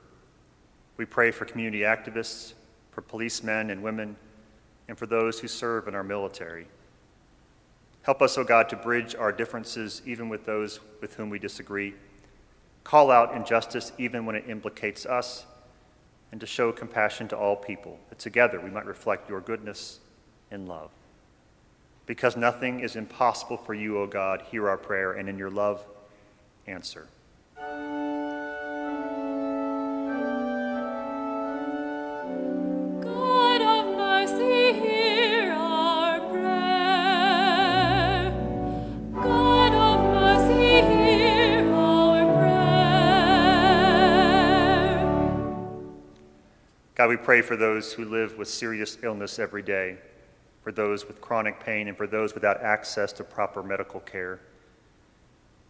We 0.97 1.05
pray 1.05 1.31
for 1.31 1.45
community 1.45 1.85
activists, 1.85 2.55
for 2.91 3.01
policemen 3.01 3.71
and 3.71 3.83
women, 3.83 4.17
and 4.89 4.99
for 4.99 5.07
those 5.07 5.39
who 5.39 5.49
serve 5.49 5.87
in 5.87 5.95
our 5.95 6.03
military. 6.03 6.67
Help 8.03 8.23
us, 8.23 8.37
O 8.37 8.41
oh 8.41 8.45
God, 8.45 8.69
to 8.71 8.77
bridge 8.77 9.15
our 9.15 9.31
differences 9.31 10.03
even 10.05 10.29
with 10.29 10.45
those 10.45 10.81
with 11.01 11.15
whom 11.15 11.31
we 11.31 11.39
disagree. 11.39 11.95
Call 12.83 13.11
out 13.11 13.35
injustice 13.35 13.93
even 13.99 14.27
when 14.27 14.35
it 14.35 14.49
implicates 14.49 15.07
us, 15.07 15.47
and 16.33 16.41
to 16.41 16.47
show 16.47 16.73
compassion 16.73 17.29
to 17.29 17.37
all 17.37 17.57
people, 17.57 18.01
that 18.09 18.19
together 18.19 18.61
we 18.61 18.71
might 18.71 18.87
reflect 18.87 19.29
your 19.29 19.41
goodness 19.41 20.01
and 20.51 20.69
love. 20.69 20.91
Because 22.07 22.37
nothing 22.37 22.81
is 22.81 22.97
impossible 22.97 23.57
for 23.57 23.73
you, 23.73 23.99
O 23.99 24.07
God, 24.07 24.43
hear 24.51 24.69
our 24.69 24.77
prayer, 24.77 25.13
and 25.13 25.29
in 25.29 25.39
your 25.39 25.51
love, 25.51 25.87
answer. 26.67 27.07
God 33.01 33.63
of 33.63 33.97
mercy 33.97 34.73
hear 34.73 35.53
our 35.53 36.19
prayer. 36.31 36.51
God 39.15 39.73
of 39.73 40.01
mercy 40.13 40.83
hear 40.93 41.73
our 41.73 42.25
prayer. 42.39 42.61
God, 46.97 47.09
we 47.09 47.17
pray 47.17 47.41
for 47.41 47.55
those 47.57 47.93
who 47.93 48.05
live 48.05 48.37
with 48.37 48.49
serious 48.49 48.99
illness 49.03 49.39
every 49.39 49.63
day 49.63 49.99
for 50.63 50.73
those 50.73 51.07
with 51.07 51.21
chronic 51.21 51.61
pain, 51.61 51.89
and 51.89 51.97
for 51.97 52.07
those 52.07 52.35
without 52.35 52.63
access 52.63 53.13
to 53.15 53.25
proper 53.25 53.63
medical 53.63 54.01
care. 54.01 54.41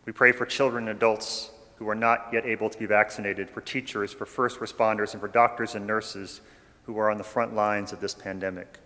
We 0.05 0.13
pray 0.13 0.33
for 0.33 0.47
children 0.47 0.89
and 0.89 0.97
adults 0.97 1.51
who 1.77 1.89
are 1.89 1.95
not 1.95 2.29
yet 2.33 2.45
able 2.45 2.69
to 2.69 2.79
be 2.79 2.87
vaccinated, 2.87 3.49
for 3.49 3.61
teachers, 3.61 4.13
for 4.13 4.27
first 4.27 4.61
responders, 4.61 5.13
and 5.13 5.21
for 5.21 5.29
doctors 5.29 5.75
and 5.75 5.87
nurses 5.87 6.41
who 6.85 6.99
are 6.99 7.11
on 7.11 7.19
the 7.19 7.25
front 7.25 7.55
lines 7.55 7.93
of 7.93 8.01
this 8.01 8.15
pandemic. 8.15 8.79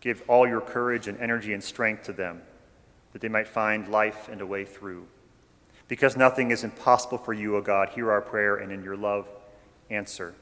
Give 0.00 0.22
all 0.28 0.46
your 0.46 0.60
courage 0.60 1.08
and 1.08 1.18
energy 1.18 1.52
and 1.52 1.62
strength 1.62 2.04
to 2.04 2.12
them, 2.12 2.42
that 3.12 3.20
they 3.20 3.28
might 3.28 3.48
find 3.48 3.88
life 3.88 4.28
and 4.28 4.40
a 4.40 4.46
way 4.46 4.64
through. 4.64 5.06
Because 5.88 6.16
nothing 6.16 6.50
is 6.50 6.64
impossible 6.64 7.18
for 7.18 7.32
you, 7.32 7.56
O 7.56 7.60
God, 7.60 7.90
hear 7.90 8.10
our 8.10 8.22
prayer 8.22 8.56
and 8.56 8.72
in 8.72 8.82
your 8.82 8.96
love, 8.96 9.28
answer. 9.90 10.34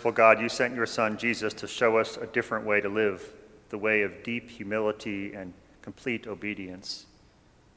Merciful 0.00 0.12
God, 0.12 0.40
you 0.40 0.48
sent 0.48 0.74
your 0.74 0.86
Son, 0.86 1.18
Jesus, 1.18 1.52
to 1.52 1.68
show 1.68 1.98
us 1.98 2.16
a 2.16 2.26
different 2.26 2.64
way 2.64 2.80
to 2.80 2.88
live, 2.88 3.34
the 3.68 3.76
way 3.76 4.00
of 4.00 4.22
deep 4.22 4.48
humility 4.48 5.34
and 5.34 5.52
complete 5.82 6.26
obedience. 6.26 7.04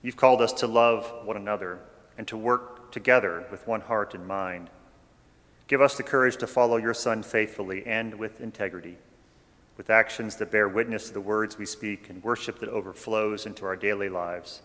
You've 0.02 0.16
called 0.16 0.42
us 0.42 0.54
to 0.54 0.68
love 0.68 1.12
one 1.26 1.36
another 1.36 1.80
and 2.18 2.26
to 2.30 2.38
work 2.38 2.94
together 2.94 3.46
with 3.52 3.68
one 3.68 3.82
heart 3.82 4.14
and 4.14 4.26
mind. 4.26 4.70
Give 5.68 5.82
us 5.82 5.98
the 5.98 6.04
courage 6.04 6.38
to 6.38 6.48
follow 6.48 6.78
your 6.78 6.94
Son 6.94 7.24
faithfully 7.24 7.86
and 7.86 8.16
with 8.16 8.40
integrity, 8.40 8.96
with 9.76 9.90
actions 9.90 10.38
that 10.38 10.50
bear 10.50 10.70
witness 10.70 11.08
to 11.10 11.14
the 11.14 11.20
words 11.20 11.58
we 11.58 11.66
speak 11.66 12.10
and 12.10 12.24
worship 12.24 12.60
that 12.60 12.70
overflows 12.70 13.46
into 13.46 13.66
our 13.66 13.76
daily 13.76 14.08
lives, 14.08 14.62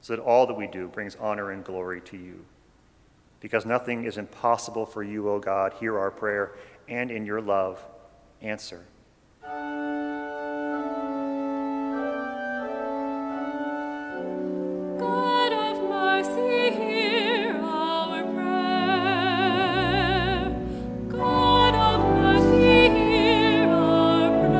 so 0.00 0.16
that 0.16 0.22
all 0.22 0.46
that 0.46 0.54
we 0.54 0.66
do 0.66 0.88
brings 0.88 1.14
honor 1.16 1.50
and 1.50 1.62
glory 1.62 2.00
to 2.00 2.16
you. 2.16 2.46
Because 3.38 3.66
nothing 3.66 4.04
is 4.04 4.18
impossible 4.18 4.86
for 4.86 5.02
you, 5.02 5.28
O 5.28 5.40
God, 5.40 5.72
hear 5.80 5.98
our 5.98 6.12
prayer 6.12 6.52
and 6.88 7.10
in 7.10 7.26
your 7.26 7.40
love, 7.40 7.84
answer. 8.40 8.84
God 14.98 15.52
of 15.52 15.82
mercy 15.88 16.70
hear 16.70 17.60
our 17.62 18.22
prayer. 18.34 18.50
God 21.08 21.74
of 21.74 22.22
mercy 22.22 22.88
hear 22.90 23.68
our 23.68 24.30
pray. 24.48 24.58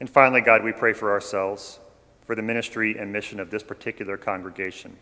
And 0.00 0.08
finally, 0.08 0.40
God, 0.40 0.64
we 0.64 0.72
pray 0.72 0.92
for 0.92 1.10
ourselves, 1.10 1.78
for 2.26 2.34
the 2.34 2.42
ministry 2.42 2.98
and 2.98 3.12
mission 3.12 3.40
of 3.40 3.50
this 3.50 3.62
particular 3.62 4.16
congregation 4.16 4.96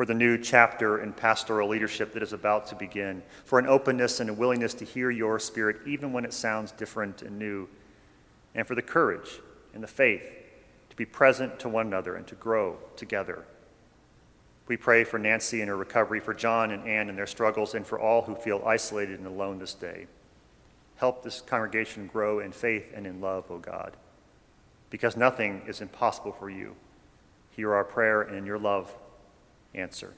for 0.00 0.06
the 0.06 0.14
new 0.14 0.38
chapter 0.38 1.02
in 1.02 1.12
pastoral 1.12 1.68
leadership 1.68 2.14
that 2.14 2.22
is 2.22 2.32
about 2.32 2.66
to 2.66 2.74
begin, 2.74 3.22
for 3.44 3.58
an 3.58 3.66
openness 3.66 4.18
and 4.18 4.30
a 4.30 4.32
willingness 4.32 4.72
to 4.72 4.82
hear 4.82 5.10
your 5.10 5.38
spirit 5.38 5.76
even 5.86 6.10
when 6.10 6.24
it 6.24 6.32
sounds 6.32 6.72
different 6.72 7.20
and 7.20 7.38
new, 7.38 7.68
and 8.54 8.66
for 8.66 8.74
the 8.74 8.80
courage 8.80 9.40
and 9.74 9.82
the 9.82 9.86
faith 9.86 10.24
to 10.88 10.96
be 10.96 11.04
present 11.04 11.58
to 11.60 11.68
one 11.68 11.86
another 11.86 12.16
and 12.16 12.26
to 12.26 12.34
grow 12.36 12.78
together. 12.96 13.44
We 14.68 14.78
pray 14.78 15.04
for 15.04 15.18
Nancy 15.18 15.60
and 15.60 15.68
her 15.68 15.76
recovery, 15.76 16.20
for 16.20 16.32
John 16.32 16.70
and 16.70 16.88
Ann 16.88 17.10
and 17.10 17.18
their 17.18 17.26
struggles, 17.26 17.74
and 17.74 17.86
for 17.86 18.00
all 18.00 18.22
who 18.22 18.36
feel 18.36 18.62
isolated 18.64 19.18
and 19.18 19.28
alone 19.28 19.58
this 19.58 19.74
day. 19.74 20.06
Help 20.96 21.22
this 21.22 21.42
congregation 21.42 22.06
grow 22.06 22.38
in 22.40 22.52
faith 22.52 22.90
and 22.94 23.06
in 23.06 23.20
love, 23.20 23.50
O 23.50 23.58
God, 23.58 23.92
because 24.88 25.14
nothing 25.14 25.60
is 25.66 25.82
impossible 25.82 26.32
for 26.32 26.48
you. 26.48 26.74
Hear 27.50 27.74
our 27.74 27.84
prayer 27.84 28.22
and 28.22 28.46
your 28.46 28.58
love 28.58 28.94
answer. 29.74 30.14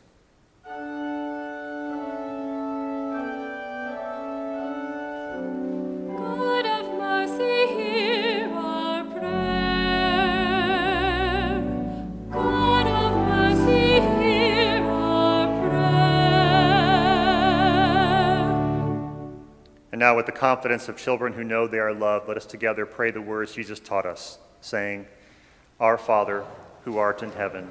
And 19.93 19.99
now, 19.99 20.17
with 20.17 20.25
the 20.25 20.33
confidence 20.33 20.89
of 20.89 20.97
children 20.97 21.35
who 21.35 21.45
know 21.45 21.67
they 21.67 21.79
are 21.79 21.93
loved, 21.93 22.27
let 22.27 22.39
us 22.39 22.47
together 22.47 22.87
pray 22.87 23.11
the 23.11 23.21
words 23.21 23.55
Jesus 23.55 23.79
taught 23.79 24.07
us, 24.07 24.39
saying, 24.63 25.07
Our 25.79 25.99
Father, 25.99 26.47
who 26.85 26.97
art 26.97 27.23
in 27.23 27.31
heaven, 27.33 27.71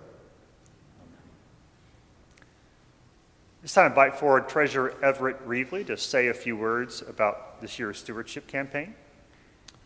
This 3.61 3.73
time, 3.73 3.83
I 3.83 3.87
invite 3.89 4.17
forward 4.17 4.49
Treasurer 4.49 4.95
Everett 5.03 5.47
Reevely 5.47 5.85
to 5.85 5.95
say 5.95 6.29
a 6.29 6.33
few 6.33 6.57
words 6.57 7.03
about 7.07 7.61
this 7.61 7.77
year's 7.77 7.99
stewardship 7.99 8.47
campaign. 8.47 8.95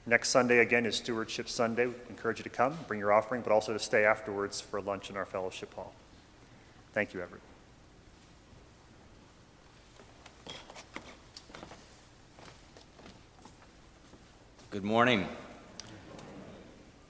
Next 0.05 0.29
Sunday, 0.29 0.59
again, 0.59 0.85
is 0.85 0.95
Stewardship 0.95 1.49
Sunday. 1.49 1.87
We 1.87 1.93
encourage 2.09 2.37
you 2.37 2.43
to 2.43 2.49
come, 2.49 2.77
bring 2.87 3.01
your 3.01 3.11
offering, 3.11 3.41
but 3.41 3.51
also 3.51 3.73
to 3.73 3.79
stay 3.79 4.05
afterwards 4.05 4.61
for 4.61 4.79
lunch 4.79 5.09
in 5.09 5.17
our 5.17 5.25
fellowship 5.25 5.73
hall. 5.73 5.93
Thank 6.93 7.13
you, 7.13 7.21
Everett. 7.21 7.41
Good 14.69 14.85
morning. 14.85 15.27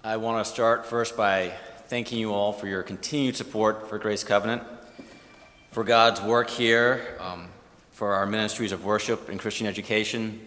I 0.03 0.17
want 0.17 0.43
to 0.43 0.51
start 0.51 0.87
first 0.87 1.15
by 1.15 1.53
thanking 1.89 2.17
you 2.17 2.33
all 2.33 2.53
for 2.53 2.67
your 2.67 2.81
continued 2.81 3.35
support 3.35 3.87
for 3.87 3.99
Grace 3.99 4.23
Covenant 4.23 4.63
for 5.75 5.83
God's 5.83 6.21
work 6.21 6.49
here, 6.49 7.17
um, 7.19 7.49
for 7.91 8.13
our 8.13 8.25
ministries 8.25 8.71
of 8.71 8.85
worship 8.85 9.27
and 9.27 9.37
Christian 9.37 9.67
education, 9.67 10.39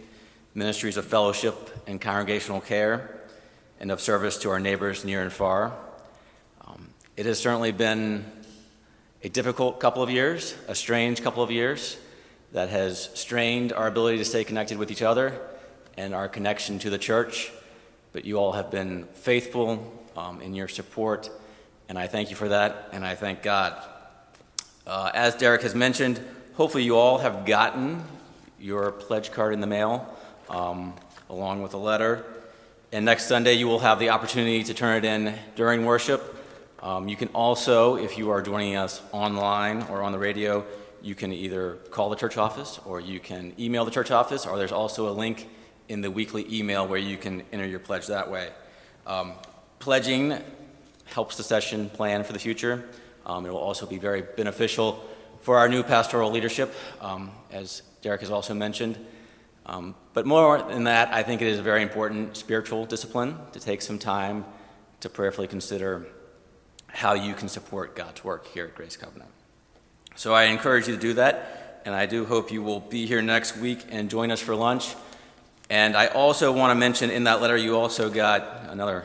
ministries 0.55 0.97
of 0.97 1.05
fellowship 1.05 1.69
and 1.87 2.01
congregational 2.01 2.63
care, 2.63 3.15
and 3.79 3.91
of 3.91 4.01
service 4.01 4.39
to 4.39 4.49
our 4.49 4.59
neighbors 4.59 5.05
near 5.05 5.21
and 5.21 5.31
far. 5.31 5.75
Um, 6.67 6.89
it 7.15 7.27
has 7.27 7.39
certainly 7.39 7.73
been 7.73 8.25
a 9.23 9.29
difficult 9.29 9.81
couple 9.81 10.03
of 10.03 10.09
years, 10.09 10.55
a 10.67 10.75
strange 10.75 11.23
couple 11.23 11.43
of 11.43 11.51
years 11.51 11.99
that 12.53 12.71
has 12.71 13.11
strained 13.13 13.75
our 13.75 13.87
ability 13.87 14.17
to 14.17 14.25
stay 14.25 14.45
connected 14.45 14.79
with 14.79 14.91
each 14.91 15.03
other 15.03 15.39
and 15.99 16.15
our 16.15 16.27
connection 16.27 16.79
to 16.79 16.89
the 16.89 16.97
church. 16.97 17.53
But 18.15 18.25
you 18.25 18.39
all 18.39 18.53
have 18.53 18.71
been 18.71 19.05
faithful 19.13 19.93
um, 20.17 20.41
in 20.41 20.55
your 20.55 20.69
support, 20.69 21.29
and 21.87 21.99
I 21.99 22.07
thank 22.07 22.31
you 22.31 22.37
for 22.37 22.49
that, 22.49 22.89
and 22.93 23.05
I 23.05 23.15
thank 23.15 23.43
God 23.43 23.75
uh, 24.89 25.11
as 25.13 25.35
Derek 25.35 25.63
has 25.63 25.75
mentioned, 25.75 26.21
hopefully 26.55 26.83
you 26.83 26.97
all 26.97 27.19
have 27.19 27.45
gotten 27.45 28.03
your 28.59 28.91
pledge 28.91 29.31
card 29.31 29.53
in 29.53 29.61
the 29.61 29.67
mail 29.67 30.13
um, 30.49 30.95
along 31.29 31.63
with 31.63 31.75
a 31.75 31.79
letter. 31.79 32.25
And 32.91 33.05
next 33.05 33.27
Sunday, 33.27 33.53
you 33.53 33.67
will 33.67 33.81
have 33.81 33.99
the 33.99 34.09
opportunity 34.09 34.65
to 34.65 34.73
turn 34.73 34.97
it 34.97 35.05
in 35.05 35.35
during 35.57 35.85
worship. 35.85 36.37
Um, 36.83 37.07
you 37.07 37.17
can 37.17 37.29
also, 37.29 37.97
if 37.97 38.17
you 38.17 38.31
are 38.31 38.41
joining 38.41 38.77
us 38.77 39.03
online 39.13 39.83
or 39.91 40.03
on 40.03 40.13
the 40.13 40.19
radio, 40.19 40.65
you 41.03 41.15
can 41.15 41.33
either 41.33 41.75
call 41.91 42.09
the 42.09 42.17
church 42.17 42.39
office 42.39 42.81
or 42.87 42.99
you 42.99 43.21
can 43.21 43.53
email 43.59 43.85
the 43.85 43.91
church 43.91 44.11
office, 44.11 44.47
or 44.47 44.57
there's 44.57 44.73
also 44.73 45.09
a 45.09 45.13
link 45.13 45.49
in 45.89 46.01
the 46.01 46.11
weekly 46.11 46.47
email 46.51 46.87
where 46.87 46.99
you 46.99 47.19
can 47.19 47.43
enter 47.53 47.67
your 47.67 47.79
pledge 47.79 48.07
that 48.07 48.31
way. 48.31 48.49
Um, 49.07 49.33
pledging 49.81 50.39
helps 51.05 51.37
the 51.37 51.43
session 51.43 51.91
plan 51.91 52.25
for 52.25 52.33
the 52.33 52.39
future. 52.39 52.89
Um, 53.27 53.47
it 53.47 53.51
will 53.51 53.59
also 53.59 53.87
be 53.87 53.99
very 53.99 54.23
beneficial 54.23 55.05
for 55.41 55.59
our 55.59 55.69
new 55.69 55.83
pastoral 55.83 56.31
leadership, 56.31 56.75
um, 57.01 57.31
as 57.51 57.83
Derek 58.03 58.21
has 58.21 58.31
also 58.31 58.55
mentioned. 58.55 58.99
Um, 59.67 59.95
but 60.15 60.27
more 60.27 60.63
than 60.63 60.85
that, 60.85 61.13
I 61.13 61.23
think 61.23 61.43
it 61.43 61.49
is 61.49 61.59
a 61.59 61.63
very 61.63 61.83
important 61.83 62.37
spiritual 62.37 62.87
discipline 62.87 63.37
to 63.53 63.61
take 63.61 63.83
some 63.83 63.99
time 63.99 64.45
to 65.01 65.09
prayerfully 65.09 65.47
consider 65.47 66.07
how 66.87 67.13
you 67.13 67.35
can 67.35 67.49
support 67.49 67.95
God's 67.95 68.25
work 68.25 68.47
here 68.47 68.65
at 68.65 68.75
Grace 68.75 68.97
Covenant. 68.97 69.31
So 70.17 70.35
I 70.35 70.45
encourage 70.45 70.89
you 70.89 70.95
to 70.95 71.01
do 71.01 71.15
that, 71.15 71.83
and 71.85 71.95
I 71.95 72.07
do 72.07 72.25
hope 72.25 72.51
you 72.51 72.63
will 72.63 72.81
be 72.81 73.07
here 73.07 73.23
next 73.23 73.57
week 73.57 73.85
and 73.91 74.11
join 74.11 74.31
us 74.31 74.41
for 74.41 74.57
lunch. 74.57 74.97
And 75.71 75.97
I 75.97 76.07
also 76.07 76.51
want 76.51 76.71
to 76.71 76.75
mention 76.75 77.11
in 77.11 77.25
that 77.25 77.43
letter, 77.43 77.57
you 77.57 77.77
also 77.77 78.11
got 78.11 78.67
another 78.71 79.05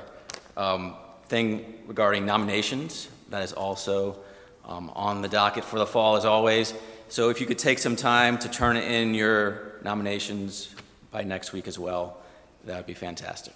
um, 0.55 0.95
thing 1.27 1.81
regarding 1.87 2.25
nominations. 2.25 3.09
That 3.33 3.41
is 3.41 3.51
also 3.51 4.19
um, 4.63 4.91
on 4.93 5.23
the 5.23 5.27
docket 5.27 5.63
for 5.65 5.79
the 5.79 5.87
fall, 5.87 6.17
as 6.17 6.23
always. 6.23 6.71
So 7.09 7.31
if 7.31 7.41
you 7.41 7.47
could 7.47 7.57
take 7.57 7.79
some 7.79 7.95
time 7.95 8.37
to 8.37 8.47
turn 8.47 8.77
in 8.77 9.15
your 9.15 9.79
nominations 9.83 10.69
by 11.09 11.23
next 11.23 11.51
week 11.51 11.67
as 11.67 11.79
well, 11.79 12.21
that 12.65 12.77
would 12.77 12.85
be 12.85 12.93
fantastic. 12.93 13.55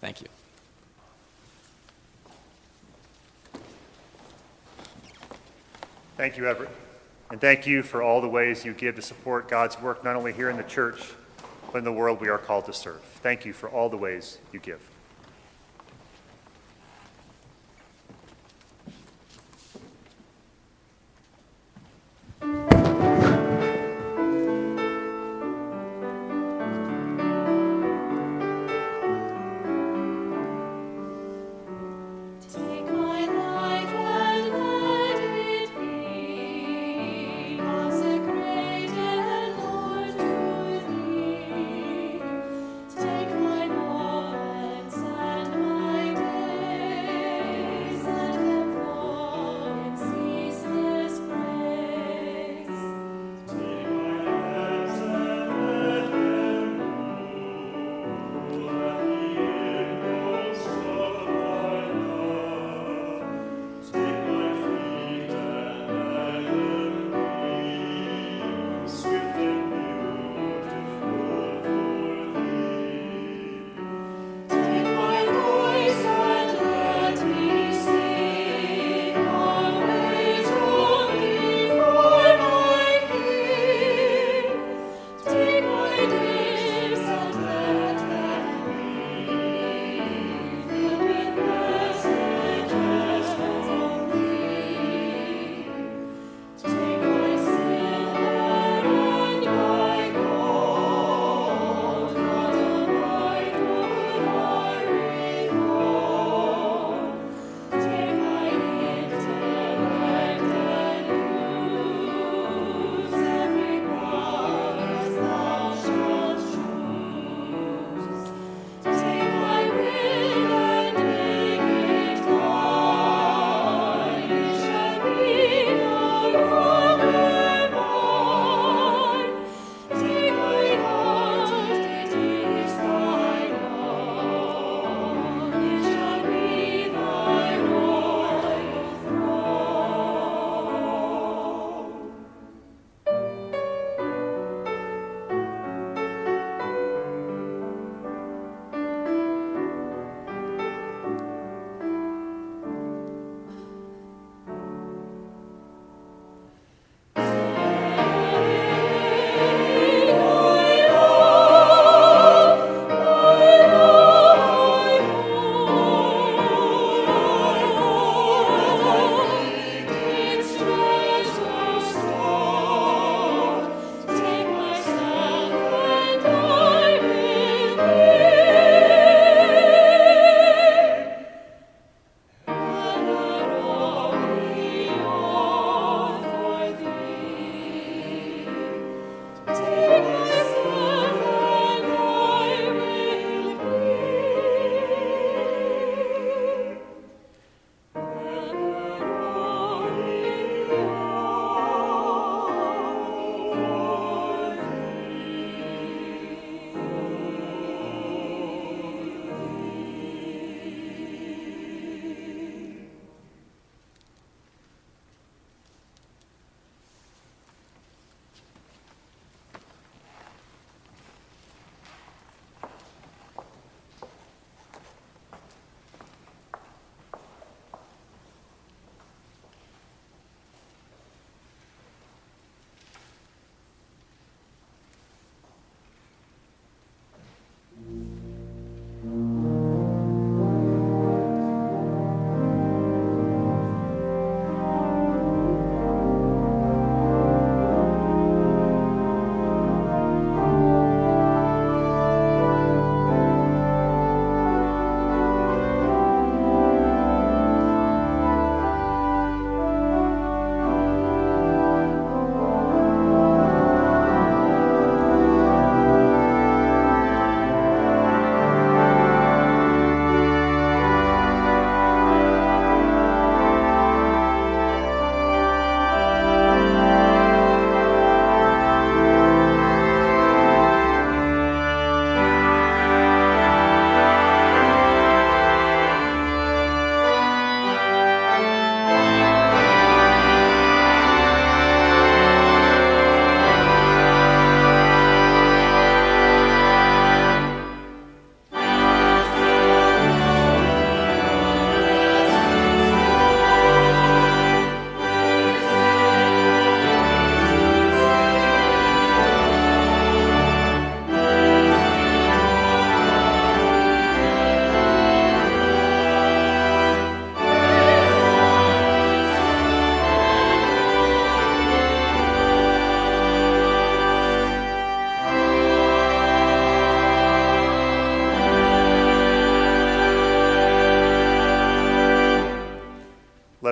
Thank 0.00 0.22
you. 0.22 0.28
Thank 6.16 6.38
you, 6.38 6.46
Everett. 6.46 6.70
And 7.30 7.38
thank 7.38 7.66
you 7.66 7.82
for 7.82 8.02
all 8.02 8.22
the 8.22 8.28
ways 8.30 8.64
you 8.64 8.72
give 8.72 8.96
to 8.96 9.02
support 9.02 9.46
God's 9.46 9.78
work, 9.78 10.04
not 10.04 10.16
only 10.16 10.32
here 10.32 10.48
in 10.48 10.56
the 10.56 10.62
church, 10.62 11.02
but 11.70 11.76
in 11.76 11.84
the 11.84 11.92
world 11.92 12.18
we 12.22 12.30
are 12.30 12.38
called 12.38 12.64
to 12.64 12.72
serve. 12.72 13.02
Thank 13.22 13.44
you 13.44 13.52
for 13.52 13.68
all 13.68 13.90
the 13.90 13.98
ways 13.98 14.38
you 14.54 14.58
give. 14.58 14.80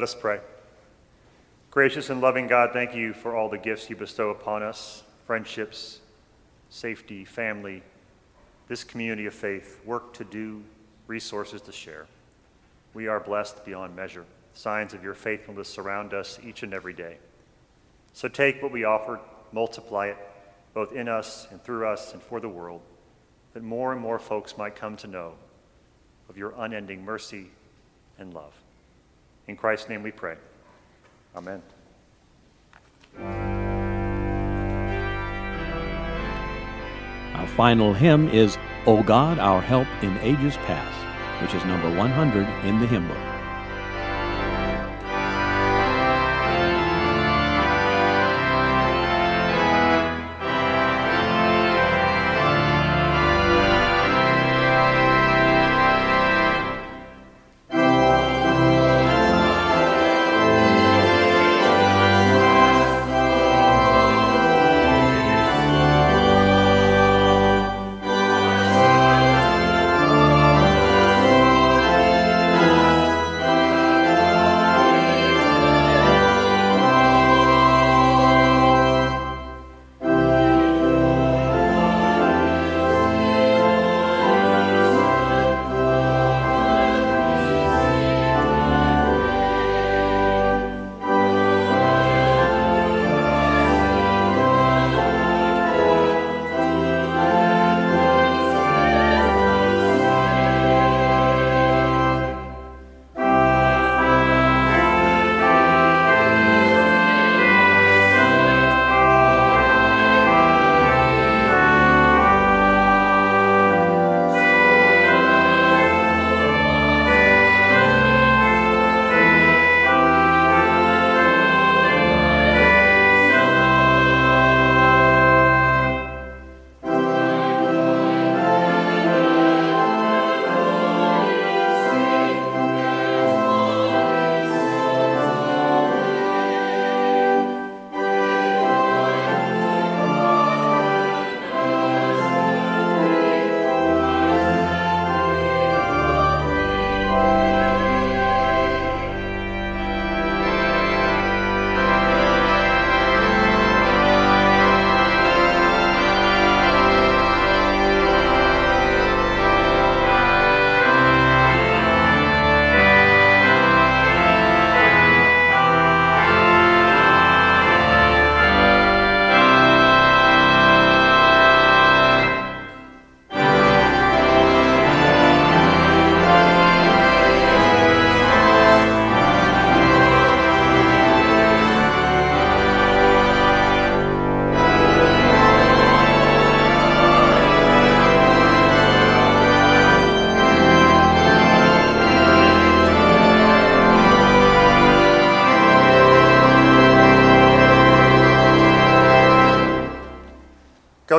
Us 0.05 0.15
pray. 0.15 0.39
Gracious 1.71 2.11
and 2.11 2.21
loving 2.21 2.47
God, 2.47 2.75
thank 2.75 2.95
you 2.95 3.15
for 3.15 3.35
all 3.35 3.49
the 3.49 3.57
gifts 3.57 3.89
you 3.89 3.97
bestow 3.97 4.29
upon 4.29 4.63
us 4.63 5.03
friendships, 5.27 6.01
safety, 6.69 7.25
family, 7.25 7.83
this 8.69 8.85
community 8.85 9.25
of 9.25 9.33
faith, 9.33 9.81
work 9.87 10.13
to 10.13 10.25
do, 10.25 10.63
resources 11.07 11.63
to 11.63 11.73
share. 11.73 12.05
We 12.93 13.07
are 13.07 13.19
blessed 13.19 13.65
beyond 13.65 13.97
measure. 13.97 14.27
Signs 14.53 14.93
of 14.93 15.03
your 15.03 15.15
faithfulness 15.15 15.71
surround 15.71 16.13
us 16.13 16.39
each 16.45 16.63
and 16.63 16.75
every 16.75 16.93
day. 16.93 17.17
So 18.13 18.29
take 18.29 18.63
what 18.63 18.73
we 18.73 18.85
offer, 18.85 19.19
multiply 19.53 20.09
it, 20.09 20.19
both 20.75 20.93
in 20.93 21.09
us 21.09 21.49
and 21.51 21.65
through 21.65 21.89
us 21.89 22.13
and 22.13 22.23
for 22.23 22.41
the 22.41 22.49
world, 22.49 22.83
that 23.55 23.63
more 23.63 23.91
and 23.93 24.01
more 24.03 24.19
folks 24.19 24.59
might 24.59 24.77
come 24.77 24.99
to 24.99 25.07
know 25.07 25.33
of 26.29 26.37
your 26.37 26.53
unending 26.59 27.03
mercy 27.03 27.47
and 28.19 28.35
love. 28.35 28.53
In 29.47 29.57
Christ's 29.57 29.89
name 29.89 30.03
we 30.03 30.11
pray. 30.11 30.37
Amen. 31.37 31.63
Our 37.35 37.47
final 37.49 37.93
hymn 37.93 38.29
is 38.29 38.57
O 38.87 39.03
God, 39.03 39.39
Our 39.39 39.61
Help 39.61 39.89
in 40.03 40.17
Ages 40.19 40.57
Past, 40.59 41.43
which 41.43 41.55
is 41.55 41.65
number 41.67 41.95
100 41.97 42.47
in 42.65 42.81
the 42.81 42.87
hymn 42.87 43.07
book. 43.09 43.34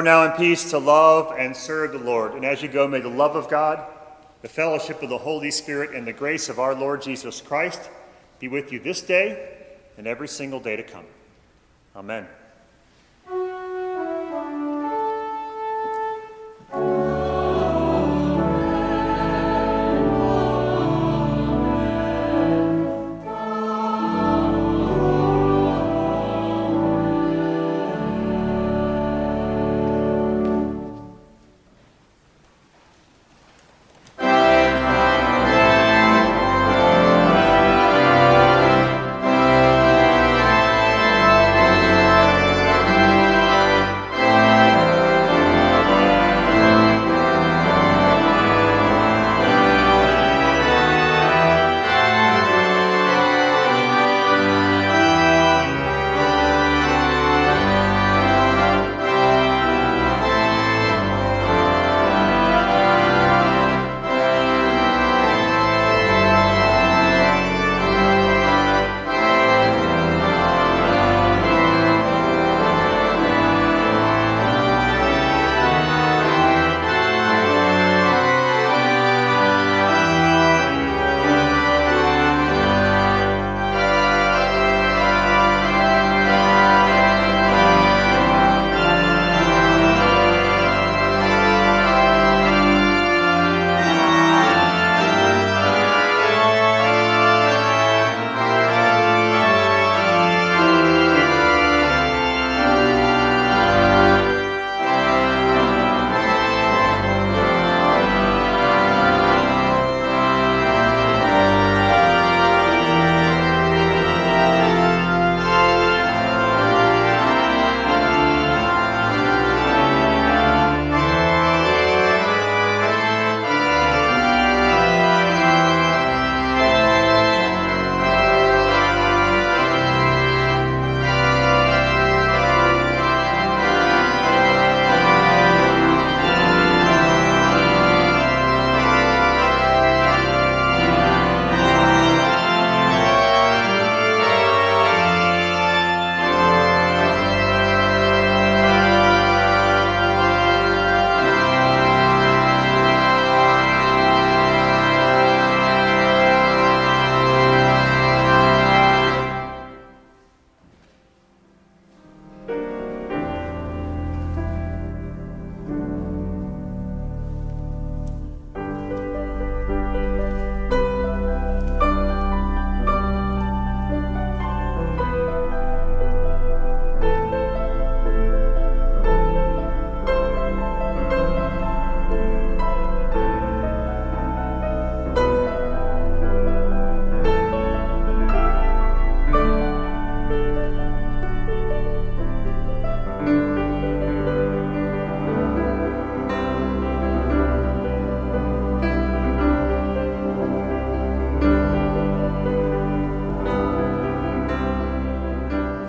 Now 0.05 0.23
in 0.23 0.31
peace 0.37 0.69
to 0.69 0.77
love 0.77 1.33
and 1.37 1.55
serve 1.55 1.91
the 1.91 1.97
Lord. 1.97 2.33
And 2.33 2.45
as 2.45 2.61
you 2.61 2.69
go, 2.69 2.87
may 2.87 3.01
the 3.01 3.09
love 3.09 3.35
of 3.35 3.49
God, 3.49 3.83
the 4.41 4.47
fellowship 4.47 5.01
of 5.03 5.09
the 5.09 5.17
Holy 5.17 5.51
Spirit, 5.51 5.93
and 5.93 6.07
the 6.07 6.13
grace 6.13 6.47
of 6.47 6.59
our 6.59 6.73
Lord 6.73 7.01
Jesus 7.01 7.41
Christ 7.41 7.89
be 8.39 8.47
with 8.47 8.71
you 8.71 8.79
this 8.79 9.01
day 9.01 9.57
and 9.97 10.07
every 10.07 10.27
single 10.27 10.59
day 10.59 10.75
to 10.75 10.83
come. 10.83 11.05
Amen. 11.95 12.27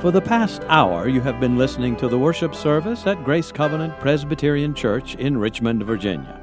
For 0.06 0.12
the 0.12 0.20
past 0.20 0.62
hour, 0.68 1.08
you 1.08 1.20
have 1.22 1.40
been 1.40 1.58
listening 1.58 1.96
to 1.96 2.06
the 2.06 2.16
worship 2.16 2.54
service 2.54 3.08
at 3.08 3.24
Grace 3.24 3.50
Covenant 3.50 3.98
Presbyterian 3.98 4.72
Church 4.72 5.16
in 5.16 5.36
Richmond, 5.36 5.82
Virginia. 5.82 6.40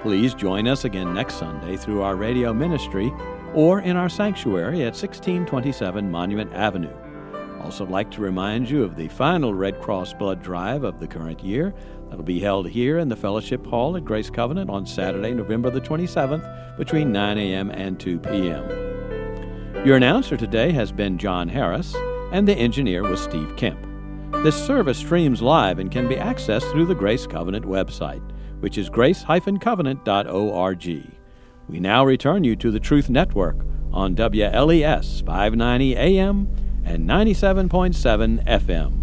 Please 0.00 0.32
join 0.32 0.68
us 0.68 0.84
again 0.84 1.12
next 1.12 1.34
Sunday 1.34 1.76
through 1.76 2.02
our 2.02 2.14
radio 2.14 2.54
ministry 2.54 3.12
or 3.52 3.80
in 3.80 3.96
our 3.96 4.08
sanctuary 4.08 4.82
at 4.82 4.94
1627 4.94 6.08
Monument 6.08 6.52
Avenue. 6.52 6.94
Also, 7.60 7.84
like 7.84 8.12
to 8.12 8.20
remind 8.20 8.70
you 8.70 8.84
of 8.84 8.94
the 8.94 9.08
final 9.08 9.54
Red 9.54 9.80
Cross 9.80 10.12
blood 10.12 10.40
drive 10.40 10.84
of 10.84 11.00
the 11.00 11.08
current 11.08 11.42
year 11.42 11.74
that'll 12.08 12.22
be 12.22 12.38
held 12.38 12.68
here 12.68 12.98
in 12.98 13.08
the 13.08 13.16
Fellowship 13.16 13.66
Hall 13.66 13.96
at 13.96 14.04
Grace 14.04 14.30
Covenant 14.30 14.70
on 14.70 14.86
Saturday, 14.86 15.32
November 15.32 15.68
the 15.68 15.80
27th 15.80 16.76
between 16.78 17.10
9 17.10 17.38
a.m. 17.38 17.70
and 17.72 17.98
2 17.98 18.20
p.m. 18.20 19.84
Your 19.84 19.96
announcer 19.96 20.36
today 20.36 20.70
has 20.70 20.92
been 20.92 21.18
John 21.18 21.48
Harris, 21.48 21.92
and 22.32 22.46
the 22.46 22.56
engineer 22.56 23.02
was 23.02 23.20
Steve 23.20 23.56
Kemp. 23.56 23.86
This 24.42 24.56
service 24.56 24.98
streams 24.98 25.42
live 25.42 25.78
and 25.78 25.90
can 25.90 26.08
be 26.08 26.14
accessed 26.14 26.70
through 26.70 26.86
the 26.86 26.94
Grace 26.94 27.26
Covenant 27.26 27.66
website, 27.66 28.22
which 28.60 28.78
is 28.78 28.88
grace-covenant.org. 28.88 31.10
We 31.68 31.80
now 31.80 32.04
return 32.04 32.44
you 32.44 32.56
to 32.56 32.70
the 32.70 32.80
Truth 32.80 33.10
Network 33.10 33.56
on 33.92 34.14
WLES 34.14 35.26
590 35.26 35.96
AM 35.96 36.48
and 36.84 37.08
97.7 37.08 38.46
FM. 38.46 38.99